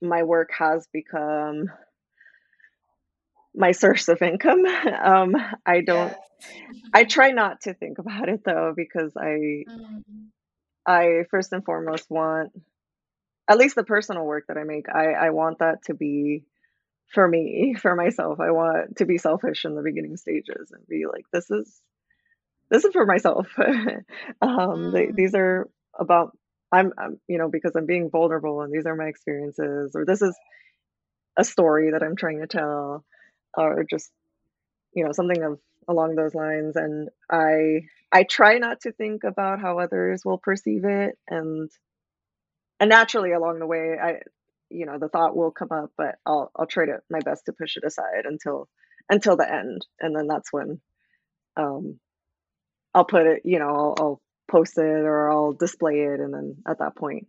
[0.01, 1.71] my work has become
[3.55, 4.65] my source of income.
[5.03, 5.37] Um,
[5.67, 6.15] I don't.
[6.15, 6.91] Yes.
[6.93, 10.31] I try not to think about it though because I Mm,
[10.87, 12.53] I first and foremost want
[13.49, 14.89] at least the personal work that I make.
[14.89, 16.45] I I want that to be
[17.15, 18.41] for me, for myself.
[18.41, 21.81] I want to be selfish in the beginning stages and be like, this is
[22.71, 23.49] this is for myself.
[24.43, 26.37] um, they, these mm, are about
[26.73, 30.23] I'm, I'm you know because I'm being vulnerable and these are my experiences or this
[30.23, 30.37] is
[31.37, 33.05] a story that I'm trying to tell
[33.57, 34.11] or just
[34.95, 36.77] you know something of along those lines.
[36.77, 41.19] And i i try not to think about how others will perceive it.
[41.29, 41.71] And
[42.81, 44.21] and naturally along the way i
[44.71, 47.53] you know the thought will come up but i'll i'll try to my best to
[47.53, 48.69] push it aside until
[49.11, 49.85] until the end.
[50.01, 50.81] And then that's when
[51.57, 51.99] um
[52.95, 56.21] i'll put it you know i'll, I'll post it or i'll display it.
[56.21, 57.27] And then at that point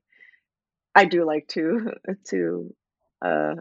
[0.96, 1.92] i do like to
[2.30, 2.76] to
[3.24, 3.56] uh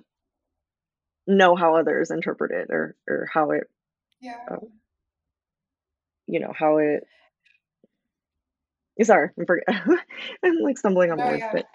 [1.37, 3.65] know how others interpret it or or how it
[4.21, 4.37] yeah.
[4.51, 4.57] uh,
[6.27, 7.05] you know how it
[9.03, 9.65] Sorry, I'm forget
[10.45, 11.49] I'm, like, stumbling on No, words, yeah.
[11.51, 11.67] but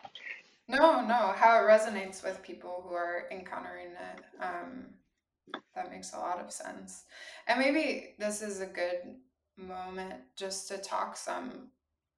[0.68, 1.34] No, no.
[1.36, 4.44] How it resonates with people who are encountering it.
[4.44, 4.88] Um,
[5.76, 7.06] that makes a lot of sense.
[7.48, 9.16] And maybe this is a good
[9.58, 11.70] moment just to talk some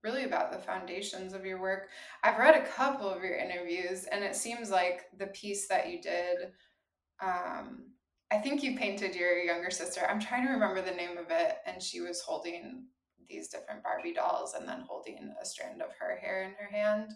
[0.03, 1.89] really about the foundations of your work.
[2.23, 6.01] I've read a couple of your interviews, and it seems like the piece that you
[6.01, 6.53] did
[7.21, 7.93] um,
[8.31, 10.01] I think you painted your younger sister.
[10.07, 12.87] I'm trying to remember the name of it, and she was holding
[13.27, 17.11] these different Barbie dolls and then holding a strand of her hair in her hand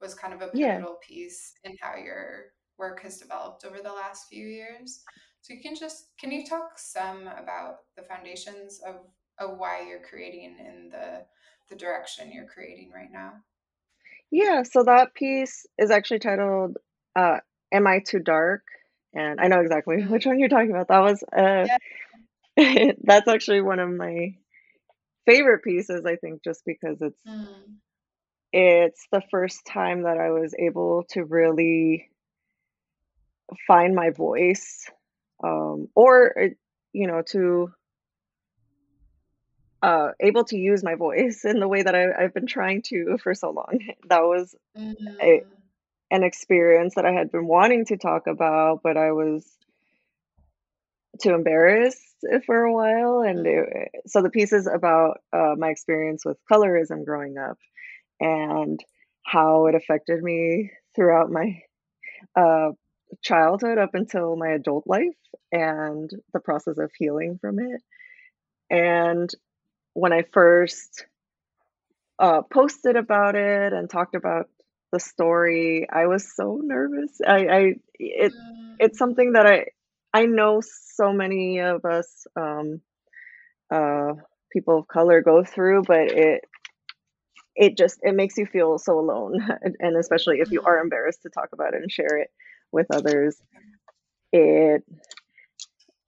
[0.00, 0.84] was kind of a Yeah.
[0.84, 5.02] pivotal piece in how your work has developed over the last few years.
[5.40, 9.06] So you can just can you talk some about the foundations of
[9.38, 11.26] of why you're creating in the
[11.68, 13.42] the direction you're creating right now?
[14.30, 16.76] Yeah, so that piece is actually titled
[17.16, 17.40] uh,
[17.72, 18.64] "Am I Too Dark?"
[19.14, 20.88] And I know exactly which one you're talking about.
[20.88, 21.68] That was uh,
[22.56, 22.92] Yeah.
[23.04, 24.34] that's actually one of my
[25.26, 26.04] favorite pieces.
[26.06, 27.80] I think just because it's Mm.
[28.52, 32.10] it's the first time that I was able to really
[33.66, 34.90] find my voice,
[35.42, 36.34] um, or
[36.92, 37.72] you know, to
[39.82, 43.18] uh, able to use my voice in the way that I, I've been trying to
[43.22, 43.78] for so long.
[44.08, 44.54] That was
[45.22, 45.63] a, Mm.
[46.10, 49.46] An experience that I had been wanting to talk about, but I was
[51.22, 53.20] too embarrassed for a while.
[53.20, 53.46] And Mm.
[53.46, 57.58] it, so the piece is about uh, my experience with colorism growing up
[58.20, 58.80] and
[59.24, 61.62] how it affected me throughout my
[62.36, 62.72] uh,
[63.22, 65.16] childhood up until my adult life
[65.52, 67.82] and the process of healing from it.
[68.70, 69.30] And
[69.94, 71.06] when I first
[72.18, 74.48] uh, posted about it and talked about
[74.94, 77.20] the story, I was so nervous.
[77.26, 78.34] I, I it
[78.78, 79.66] it's something that I
[80.14, 82.80] I know so many of us um,
[83.70, 84.14] uh,
[84.52, 86.42] people of color go through, but it
[87.56, 89.38] it just it makes you feel so alone,
[89.80, 90.82] and especially if you are Mm.
[90.82, 92.30] embarrassed to talk about it and share it
[92.72, 93.36] with others,
[94.32, 94.84] it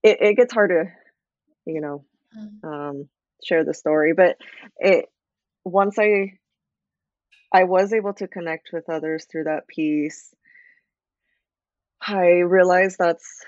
[0.03, 0.85] it, it gets hard to
[1.66, 2.05] you know
[2.37, 2.62] Mm.
[2.64, 3.09] um,
[3.44, 4.14] share the story.
[4.14, 4.37] But
[4.79, 5.07] it
[5.64, 6.38] once I
[7.57, 10.35] I was able to connect with others through that piece,
[12.07, 13.45] I realized that's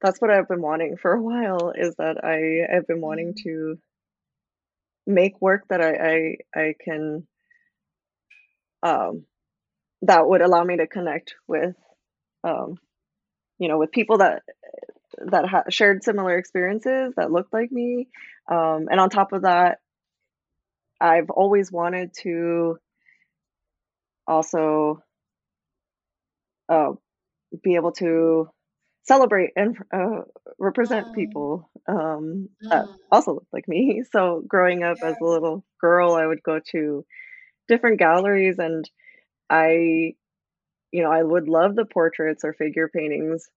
[0.00, 3.42] that's what I've been wanting for a while is that I have been wanting Mm.
[3.44, 3.78] to
[5.06, 7.26] make work that I I, I can
[8.82, 9.24] um,
[10.02, 11.76] that would allow me to connect with
[12.44, 12.76] um,
[13.58, 14.42] you know with people that
[15.26, 18.08] that ha- shared similar experiences that looked like me
[18.50, 19.78] um, and on top of that
[21.00, 22.78] I've always wanted to
[24.28, 25.02] also
[26.68, 26.92] uh,
[27.62, 28.48] be able to
[29.04, 30.22] celebrate and uh,
[30.58, 31.12] represent Mm.
[31.14, 32.88] people um, that Mm.
[33.10, 34.02] also look like me.
[34.12, 37.04] So growing up as a little girl, I would go to
[37.68, 38.88] different galleries and
[39.50, 40.14] I,
[40.92, 43.48] you know, I would love the portraits or figure paintings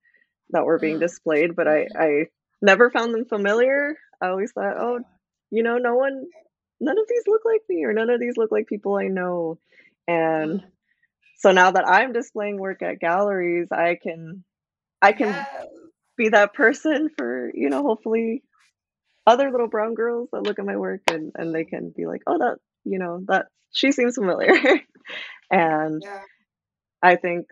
[0.52, 1.02] that were being Mm.
[1.02, 1.88] displayed, but I.
[1.96, 2.26] I
[2.62, 3.96] never found them familiar.
[4.22, 5.00] I always thought, oh,
[5.52, 6.26] you know, no one,
[6.80, 9.60] none of these look like me or none of these look like people I know.
[10.08, 10.62] And
[11.40, 14.44] so now that I'm displaying work at galleries, I can
[15.02, 15.68] I can Yes.
[16.18, 18.44] be that person for, you know, hopefully
[19.28, 22.22] other little brown girls that look at my work and and they can be like,
[22.28, 24.54] "Oh, that, you know, that she seems familiar."
[25.52, 26.22] And Yeah.
[27.04, 27.48] I think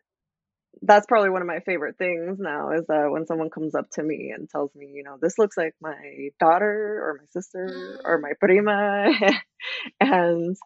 [0.81, 4.03] that's probably one of my favorite things now is that when someone comes up to
[4.03, 8.17] me and tells me, you know, "This looks like my daughter or my sister or
[8.17, 8.21] Mm.
[8.23, 9.11] my prima,"
[10.01, 10.57] and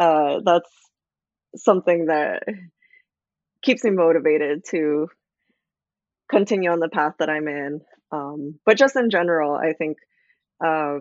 [0.00, 0.70] uh, that's
[1.56, 2.44] something that
[3.62, 5.08] keeps me motivated to
[6.30, 7.80] continue on the path that I'm in.
[8.12, 9.98] Um, but just in general, I think
[10.64, 10.98] uh,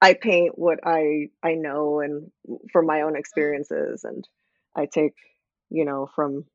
[0.00, 2.30] I paint what I I know and
[2.72, 4.26] from my own experiences, and
[4.74, 5.14] I take,
[5.70, 6.46] you know, from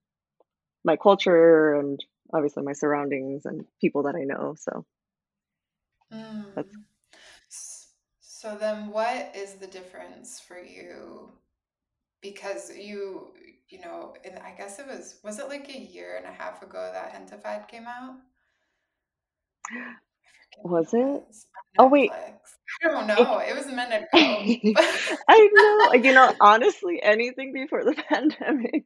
[0.83, 1.99] my culture and
[2.33, 4.55] obviously my surroundings and people that I know.
[4.57, 4.85] So
[6.11, 6.65] Mm.
[7.49, 11.31] So then what is the difference for you?
[12.33, 13.27] Because you,
[13.69, 16.61] you know, and I guess it was, was it like a year and a half
[16.61, 18.15] ago that Gentefied came out?
[19.71, 19.75] I
[20.43, 21.23] forget when was it it?
[21.27, 21.45] was
[21.77, 22.11] Oh wait,
[22.83, 23.39] I don't know.
[23.39, 24.43] It was a minute ago.
[25.27, 25.93] I know.
[26.01, 28.85] You know, honestly, anything before the pandemic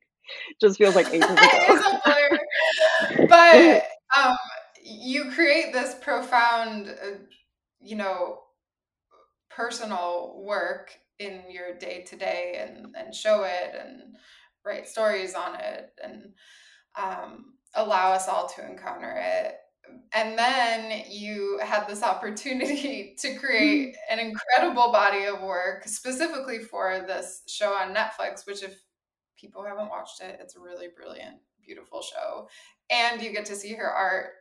[0.61, 1.39] just feels like ages ago.
[1.43, 3.27] it's a blur.
[3.27, 3.83] But
[4.17, 4.37] um,
[4.83, 7.17] you create this profound, uh,
[7.81, 8.39] you know,
[9.49, 14.15] personal work in your day to day and and show it and
[14.65, 16.33] write stories on it and
[16.95, 19.55] um, allow us all to encounter it.
[20.13, 27.03] And then you had this opportunity to create an incredible body of work specifically for
[27.07, 28.79] this show on Netflix, which, if
[29.37, 32.47] people haven't watched it, it's a really brilliant, beautiful show.
[32.89, 34.31] And you get to see her art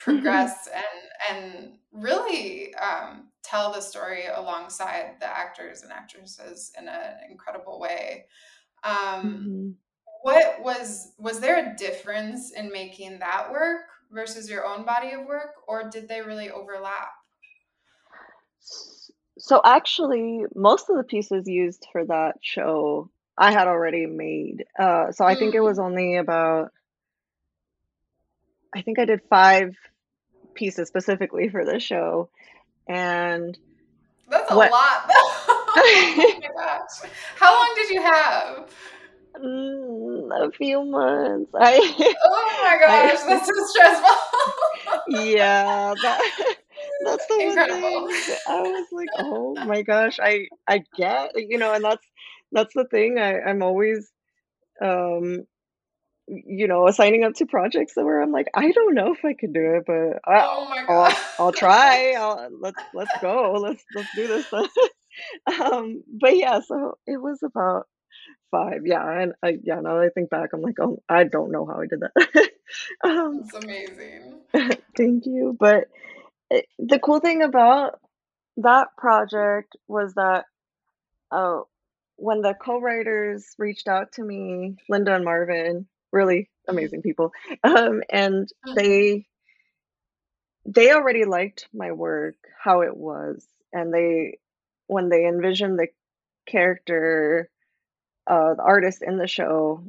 [0.00, 0.94] progress and
[1.30, 8.26] and really um, tell the story alongside the actors and actresses in an incredible way.
[8.84, 9.74] Um, Mhm.
[10.22, 15.26] what was was there a difference in making that work versus your own body of
[15.26, 17.12] work, or did they really overlap?
[19.38, 24.66] So actually, most of the pieces used for that show I had already made.
[24.78, 25.84] Uh, so I think it was Mm.
[25.84, 26.72] only about,
[28.74, 29.76] I think I did five
[30.54, 32.30] pieces specifically for the show.
[32.88, 33.56] And
[34.28, 35.04] That's a what, lot.
[35.10, 37.10] oh my gosh.
[37.36, 38.70] How long did you have?
[39.42, 41.52] Mm, a few months.
[41.54, 44.16] I, Oh my I, gosh, that's so stressful.
[45.08, 46.20] yeah, that,
[47.04, 51.72] that's the one thing I was like, oh my gosh, I, I get, you know,
[51.72, 52.06] and that's,
[52.52, 53.18] that's the thing.
[53.18, 54.10] I, I'm always,
[54.82, 55.46] um,
[56.30, 59.34] you know, signing up to projects that where I'm like, I don't know if I
[59.34, 61.16] could do it, but I, Oh I'll.
[61.38, 62.14] I'll try.
[62.16, 63.52] I'll, let's, let's go.
[63.52, 64.46] Let's, let's do this.
[65.60, 67.86] um, but yeah, so it was about
[68.50, 68.82] five.
[68.84, 71.66] Yeah, and I, yeah, now that I think back, I'm like, oh, I don't know
[71.66, 72.50] how I did that.
[73.04, 74.40] um, That's amazing.
[74.96, 75.56] thank you.
[75.58, 75.88] But
[76.50, 78.00] it, the cool thing about
[78.58, 80.44] that project was that,
[81.32, 81.60] uh,
[82.16, 86.72] when the co-writers reached out to me, Linda and Marvin, really Mhm.
[86.72, 87.32] amazing people,
[87.64, 88.74] um, and Mhm.
[88.76, 89.26] they
[90.66, 94.38] they already liked my work, how it was, and they
[94.86, 95.88] when they envisioned the
[96.46, 97.50] character,
[98.26, 99.84] uh, the artist in the show,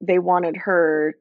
[0.00, 1.16] they wanted her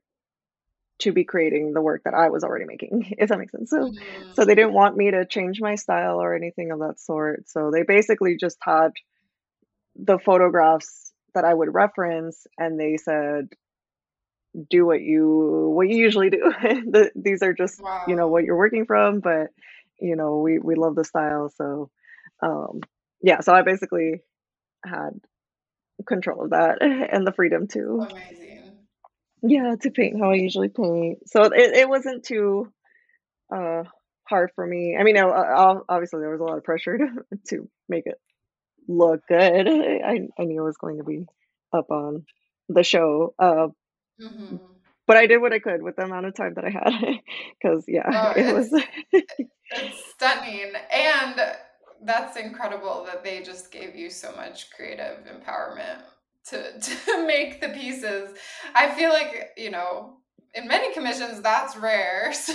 [0.99, 3.70] to be creating the work that I was already making, if that makes sense.
[3.70, 3.93] So,
[4.34, 4.56] so they Mm.
[4.56, 7.49] didn't want me to change my style or anything of that sort.
[7.49, 8.91] So they basically just had
[9.95, 13.49] the photographs that I would reference, and they said,
[14.70, 16.53] "Do what you what you usually do.
[16.62, 19.47] the, these are just you know what you're working from, but
[19.99, 21.89] you know we we love the style." So,
[22.41, 22.82] um,
[23.22, 23.41] yeah.
[23.41, 24.22] So I basically
[24.86, 25.12] had
[26.08, 28.88] control of that and the freedom to Amazing.
[29.41, 31.20] yeah to paint how I usually paint.
[31.30, 32.72] So it it wasn't too
[33.53, 33.84] uh
[34.30, 34.97] hard for me.
[34.99, 37.08] I mean, o- o- obviously there was a lot of pressure to
[37.49, 38.20] to make it
[38.88, 39.68] look good.
[39.70, 41.26] I I knew it was going to be
[41.74, 42.26] up on
[42.70, 43.34] the show.
[43.39, 43.68] Uh,
[44.20, 44.55] hmm
[45.07, 47.20] but I did what I could with the amount of time that I had
[47.61, 48.70] because yeah, Oh, it was
[49.11, 51.41] it's stunning, and
[52.03, 56.01] that's incredible that they just gave you so much creative empowerment
[56.47, 58.38] to to make the pieces.
[58.74, 60.18] I feel like you know,
[60.53, 62.34] in many commissions, that's rare.
[62.34, 62.53] So,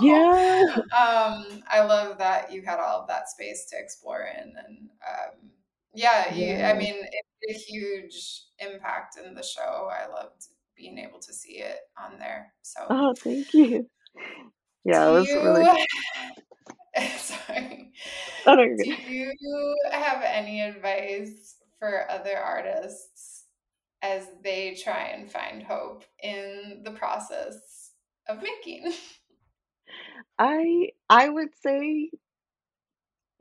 [0.00, 0.62] yeah.
[0.96, 5.50] um, I love that you had all of that space to explore in, and um,
[5.94, 6.56] yeah, you.
[6.56, 9.90] I mean, it made a huge impact in the show.
[9.90, 10.46] I loved
[10.82, 12.52] being able to see it on there.
[12.62, 12.80] So.
[12.90, 13.88] Oh, thank you.
[14.84, 15.64] Yeah, it was really
[17.16, 17.92] sorry.
[18.46, 23.44] oh no, Do you have any advice for other artists
[24.02, 27.92] as they try and find hope in the process
[28.28, 28.92] of making?
[30.38, 32.10] I I would say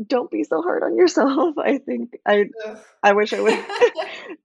[0.06, 1.58] don't be so hard on yourself.
[1.64, 2.78] I think I Ugh.
[3.04, 3.66] I wish I would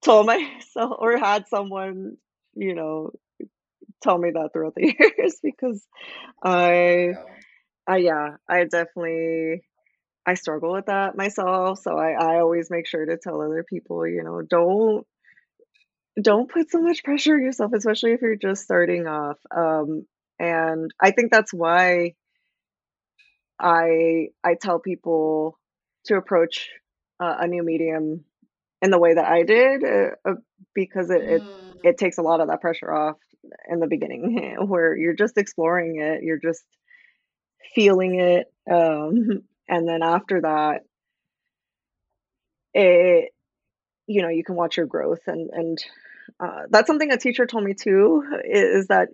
[0.03, 2.17] told myself or had someone,
[2.57, 3.13] you know,
[4.03, 5.85] tell me that throughout the years because
[6.43, 7.19] I.
[7.89, 9.63] I yeah, I definitely
[10.27, 11.81] I struggle with that myself.
[11.81, 15.07] So I I always make sure to tell other people, you know, don't
[16.21, 19.39] don't put so much pressure on yourself, especially if you're just starting off.
[19.55, 20.07] Um,
[20.39, 22.15] and I think that's why
[23.59, 25.59] I I tell people
[26.07, 26.71] to approach
[27.21, 28.25] uh, a new medium
[28.83, 30.35] in the way that I did uh, uh,
[30.75, 33.17] because it, it Mm, it takes a lot of that pressure off
[33.69, 36.65] in the beginning where you're just exploring it, you're just
[37.75, 40.83] feeling it, um, and then after that,
[42.75, 43.33] it
[44.07, 45.79] you know you can watch your growth and and
[46.41, 49.09] uh, that's something a teacher told me too is that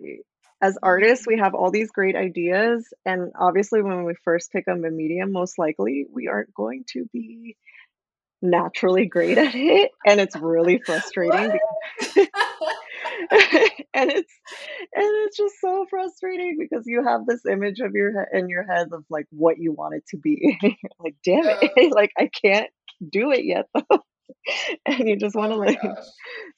[0.61, 4.77] as artists we have all these great ideas and obviously when we first pick up
[4.77, 7.55] a medium most likely we aren't going to be
[8.43, 11.51] naturally great at it and it's really frustrating
[12.01, 12.27] because
[13.93, 14.33] and it's
[14.93, 18.63] and it's just so frustrating because you have this image of your he- in your
[18.63, 20.57] head of like what you want it to be.
[20.99, 22.69] Like damn it like i can't
[23.11, 23.99] do it yet though.
[24.85, 25.97] And you just want to Oh like gosh.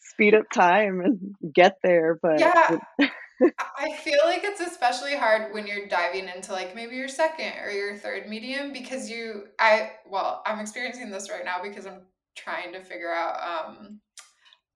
[0.01, 2.77] speed up time and get there but Yeah,
[3.41, 7.69] I feel like it's especially hard when you're diving into like maybe your second or
[7.69, 12.01] your third medium because you I well, I'm experiencing this right now because I'm
[12.35, 13.99] trying to figure out um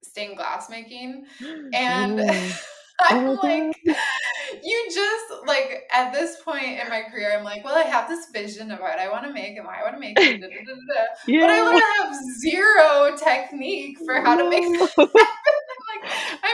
[0.04, 1.26] stained glass making
[1.74, 2.22] and.
[3.02, 3.96] I'm oh like god
[4.64, 8.28] you just like at this point in my career I'm like, well, I have this
[8.32, 10.48] vision of what I want to make and why I want to make it, da,
[10.48, 11.06] da, da, da, da.
[11.40, 15.39] but I yeah literally have zero technique for how to make no that happen.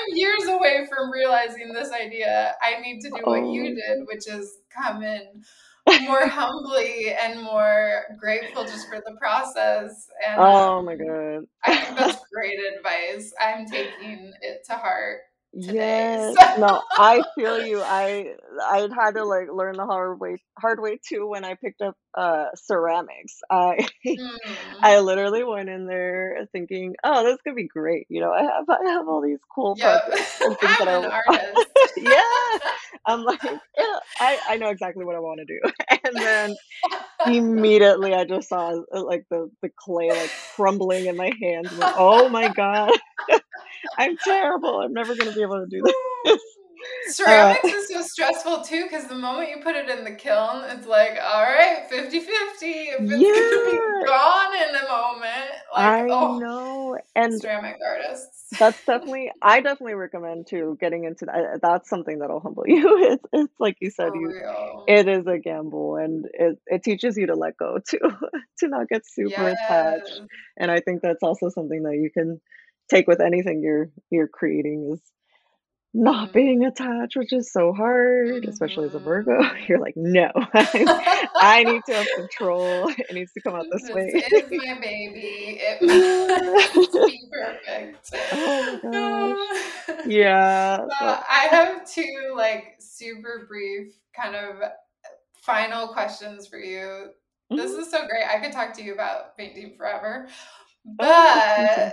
[0.06, 2.56] I'm like, I'm I'm years away from realizing this idea.
[2.62, 5.44] I need to do what Oh you did, which is come in
[6.06, 10.08] more humbly and more grateful just for the process.
[10.28, 11.48] And Oh my um, god.
[11.66, 13.34] I think that's great advice.
[13.40, 15.20] I'm taking it to heart
[15.62, 15.74] today.
[15.78, 16.36] Yes.
[16.40, 17.82] So No, I feel you.
[17.82, 21.56] I I had had to like learn the hard way hard way too when I
[21.56, 23.40] picked up uh ceramics.
[23.52, 23.88] I
[24.46, 28.44] Mm, I literally went in there thinking, "Oh, this could be great." You know, I
[28.44, 30.04] have I have all these cool yep.
[30.04, 31.72] projects and things that I'm I an artist.
[31.98, 32.60] Yeah.
[33.08, 35.60] I'm like, yeah, I I know exactly what I want to do.
[36.06, 36.56] And then
[37.26, 41.72] immediately I just saw uh, like the the clay like crumbling in my hands.
[41.72, 42.92] Like, "Oh my god.
[43.98, 44.82] I'm terrible.
[44.82, 45.82] I'm never going to be able to do
[46.26, 46.42] this."
[46.76, 50.64] Uh Ceramics is so stressful too because the moment you put it in the kiln,
[50.70, 52.66] it's like, all right, 50 50.
[52.66, 57.00] If it's going to be gone in a moment, like, I oh, know.
[57.16, 58.48] And ceramic artists.
[58.60, 61.60] that's definitely I definitely recommend too getting into that.
[61.62, 63.12] That's something that'll humble you.
[63.12, 64.84] It's it's like you said, For you real.
[64.88, 68.00] it is a gamble and it it teaches you to let go too,
[68.60, 70.22] to not get super attached.
[70.58, 72.42] And I think that's also something that you can
[72.90, 75.02] take with anything you're you're creating is
[75.96, 79.40] not Mm, being attached, which is so hard, especially as a Virgo.
[79.40, 79.50] mhm.
[79.70, 80.90] You're like, no, I,
[81.40, 82.90] I need to have control.
[82.98, 84.12] It needs to come out this This way.
[84.14, 85.60] It's my baby.
[85.62, 85.82] It
[86.52, 88.12] must be perfect.
[88.32, 89.40] Oh my gosh.
[90.04, 90.78] Yeah.
[91.00, 94.58] So, Uh, I have two like super brief kind of
[95.42, 97.12] final questions for you.
[97.56, 97.80] This mhm.
[97.80, 98.24] is so great.
[98.30, 100.28] I could talk to you about painting forever.
[101.00, 101.92] Oh.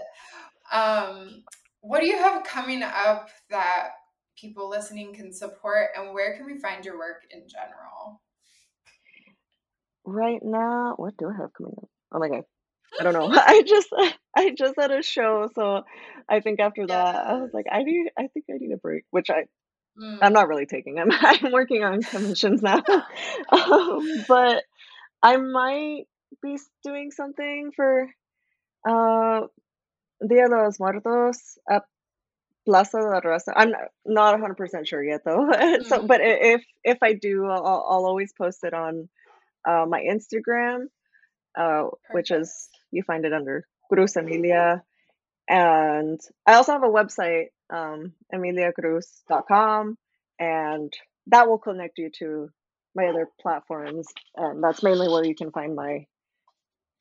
[0.72, 1.42] But um
[1.82, 3.90] what do you have coming up that
[4.36, 8.22] people listening can support and where can we find your work in general?
[10.04, 11.88] Right now, what do I have coming up?
[12.12, 12.44] Oh my god.
[13.00, 13.28] I don't know.
[13.32, 13.88] I just
[14.36, 15.82] I just had a show, so
[16.28, 19.04] I think after that I was like, I need I think I need a break,
[19.10, 19.44] which I
[20.22, 20.34] I'm Mm.
[20.34, 20.98] not really taking.
[20.98, 22.82] I'm I'm working on commissions now.
[23.52, 24.64] Um, but
[25.22, 26.04] I might
[26.42, 28.08] be doing something for
[28.88, 29.42] uh
[30.26, 31.84] Dia de los Muertos at
[32.64, 33.52] Plaza de la Raza.
[33.56, 35.50] I'm not not 100% sure yet though.
[35.88, 36.06] So, Mm.
[36.06, 39.08] but if if I do, I'll, I'll always post it on
[39.68, 40.86] uh, my Instagram,
[41.58, 44.82] uh, which is you find it under Cruz Emilia.
[45.48, 49.98] And I also have a website, um, emiliacruz.com,
[50.38, 50.92] and
[51.26, 52.48] that will connect you to
[52.94, 54.06] my other platforms.
[54.36, 56.06] And that's mainly where you can find my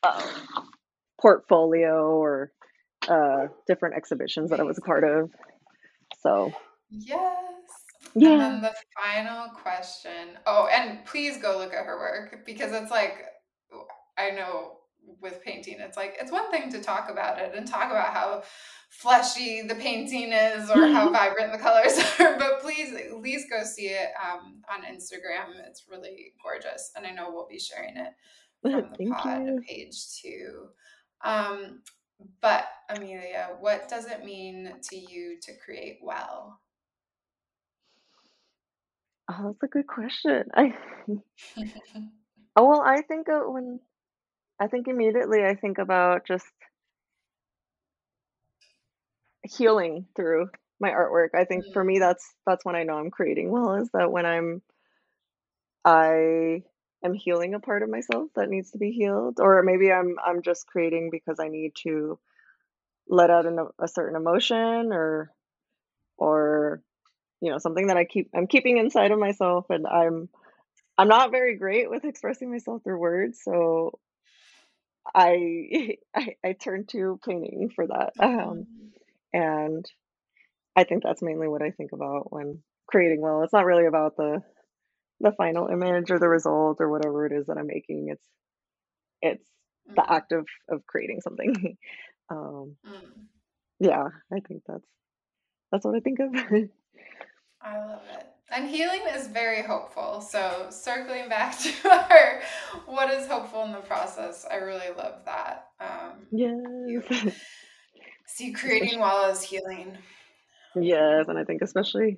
[0.03, 0.21] uh,
[1.21, 2.51] portfolio or
[3.07, 5.31] uh, different exhibitions that I was a part of.
[6.21, 6.51] So,
[6.89, 7.37] Yes.
[8.13, 8.37] And yeah.
[8.37, 10.37] then the final question.
[10.45, 13.23] Oh, and please go look at her work because it's like,
[14.17, 14.79] I know
[15.21, 18.43] with painting, it's like, it's one thing to talk about it and talk about how
[18.89, 23.63] fleshy the painting is or how vibrant the colors are, but please at least go
[23.63, 25.55] see it um, on Instagram.
[25.65, 26.91] It's really gorgeous.
[26.97, 28.11] And I know we'll be sharing it
[28.61, 29.61] from the Thank pod you.
[29.65, 30.67] page too.
[31.23, 31.81] Um,
[32.41, 36.59] but Emilia, what does it mean to you to create well?
[39.29, 40.43] Oh, that's a good question.
[40.53, 40.75] I
[42.55, 43.79] oh well, I think when
[44.59, 46.45] I think immediately I think about just
[49.43, 50.49] healing through
[50.79, 51.29] my artwork.
[51.35, 54.11] I think for me Mm, that's that's when I know I'm creating well is that
[54.11, 54.61] when I'm
[55.85, 56.63] I
[57.03, 60.41] am healing a part of myself that needs to be healed or maybe I'm I'm
[60.41, 62.19] just creating because I need to
[63.07, 65.31] let out an, a certain emotion or
[66.17, 66.81] or
[67.41, 70.29] you know something that I keep I'm keeping inside of myself and I'm
[70.97, 73.99] I'm not very great with expressing myself through words, so
[75.13, 78.13] I I, I turn to painting for that.
[78.19, 78.89] Um, mm,
[79.33, 79.85] and
[80.75, 83.43] I think that's mainly what I think about when creating well.
[83.43, 84.43] It's not really about the
[85.21, 88.09] the final image or the result or whatever it is that I'm making.
[88.09, 88.27] It's
[89.21, 89.47] it's
[89.95, 91.77] the mm, act of of creating something.
[92.29, 93.25] Um, mm.
[93.81, 94.87] yeah, I think that's
[95.69, 96.33] that's what I think of.
[97.61, 98.27] I love it.
[98.53, 100.21] And healing is very hopeful.
[100.21, 102.41] So circling back to our
[102.85, 105.67] what is hopeful in the process, I really love that.
[105.81, 107.35] Um, you yes.
[108.27, 109.97] see Especially creating while is healing.
[110.75, 112.17] yes, and I think especially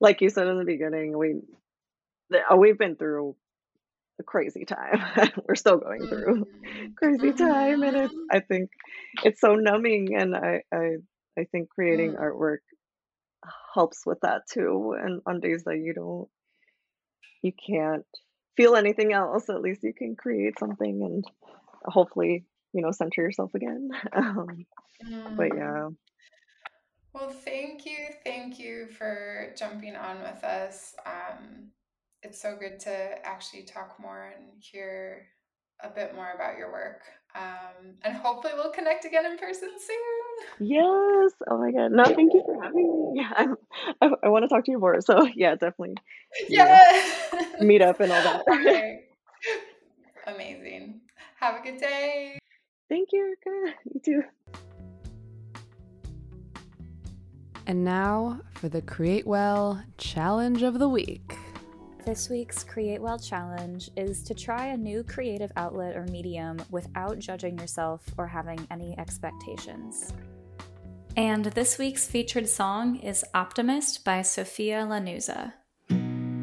[0.00, 1.40] like you said in the beginning, we
[2.36, 3.36] uh, we've been through
[4.20, 5.02] a crazy time.
[5.48, 8.70] We're still going through Mm, crazy time, and it's mhm, I think
[9.22, 10.96] it's so numbing, and I I
[11.38, 12.58] I think creating mm, artwork
[13.74, 14.94] helps with that too.
[14.98, 16.28] And on days that you don't
[17.42, 18.06] you can't
[18.56, 21.24] feel anything else, at least you can create something and
[21.86, 23.90] hopefully you know center yourself again.
[24.14, 24.66] Um,
[25.36, 25.56] but mm.
[25.56, 25.88] yeah,
[27.12, 27.96] Well, thank you.
[28.24, 30.94] Thank you for jumping on with us.
[31.06, 31.70] Um,
[32.22, 35.26] it's so good to actually talk more and hear
[35.82, 37.00] a bit more about your work.
[37.34, 40.68] Um, and hopefully we'll connect again in person soon.
[40.68, 41.32] Yes.
[41.48, 41.90] Oh my God.
[41.90, 43.20] No, thank you for having me.
[43.22, 43.56] Yeah, I'm,
[44.00, 45.00] I, I want to talk to you more.
[45.00, 45.96] So yeah, definitely.
[46.48, 46.84] Yeah.
[47.60, 48.42] Meet up and all that.
[48.50, 49.04] okay.
[50.26, 51.00] Amazing.
[51.40, 52.38] Have a good day.
[52.88, 53.76] Thank you, Erica.
[53.92, 54.22] You too.
[57.66, 61.36] And now for the Create Well Challenge of the Week.
[62.04, 67.20] This week's Create Well Challenge is to try a new creative outlet or medium without
[67.20, 70.12] judging yourself or having any expectations.
[71.16, 75.52] And this week's featured song is Optimist by Sophia Lanuza.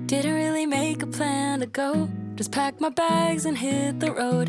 [0.06, 4.48] Didn't really make a plan to go, just packed my bags and hit the road.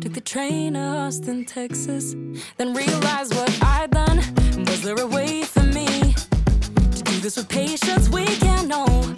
[0.00, 2.14] Took the train to Austin, Texas,
[2.56, 4.16] then realized what I'd done.
[4.64, 8.08] Was there a way for me to do this with patience?
[8.08, 9.15] We can't know.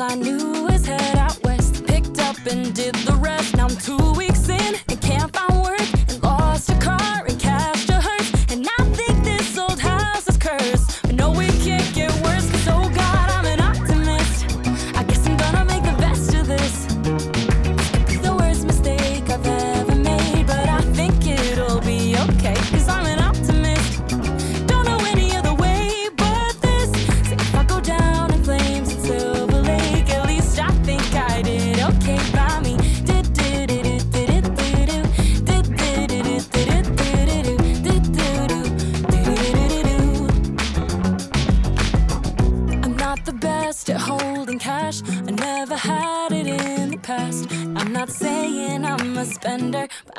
[0.00, 3.56] All I knew was head out west, picked up and did the rest.
[3.56, 5.47] Now I'm two weeks in and can't find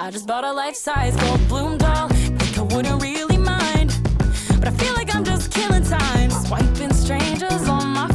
[0.09, 2.07] I just bought a life-size gold bloom doll.
[2.09, 3.95] Think I wouldn't really mind,
[4.57, 8.07] but I feel like I'm just killing time, swiping strangers on my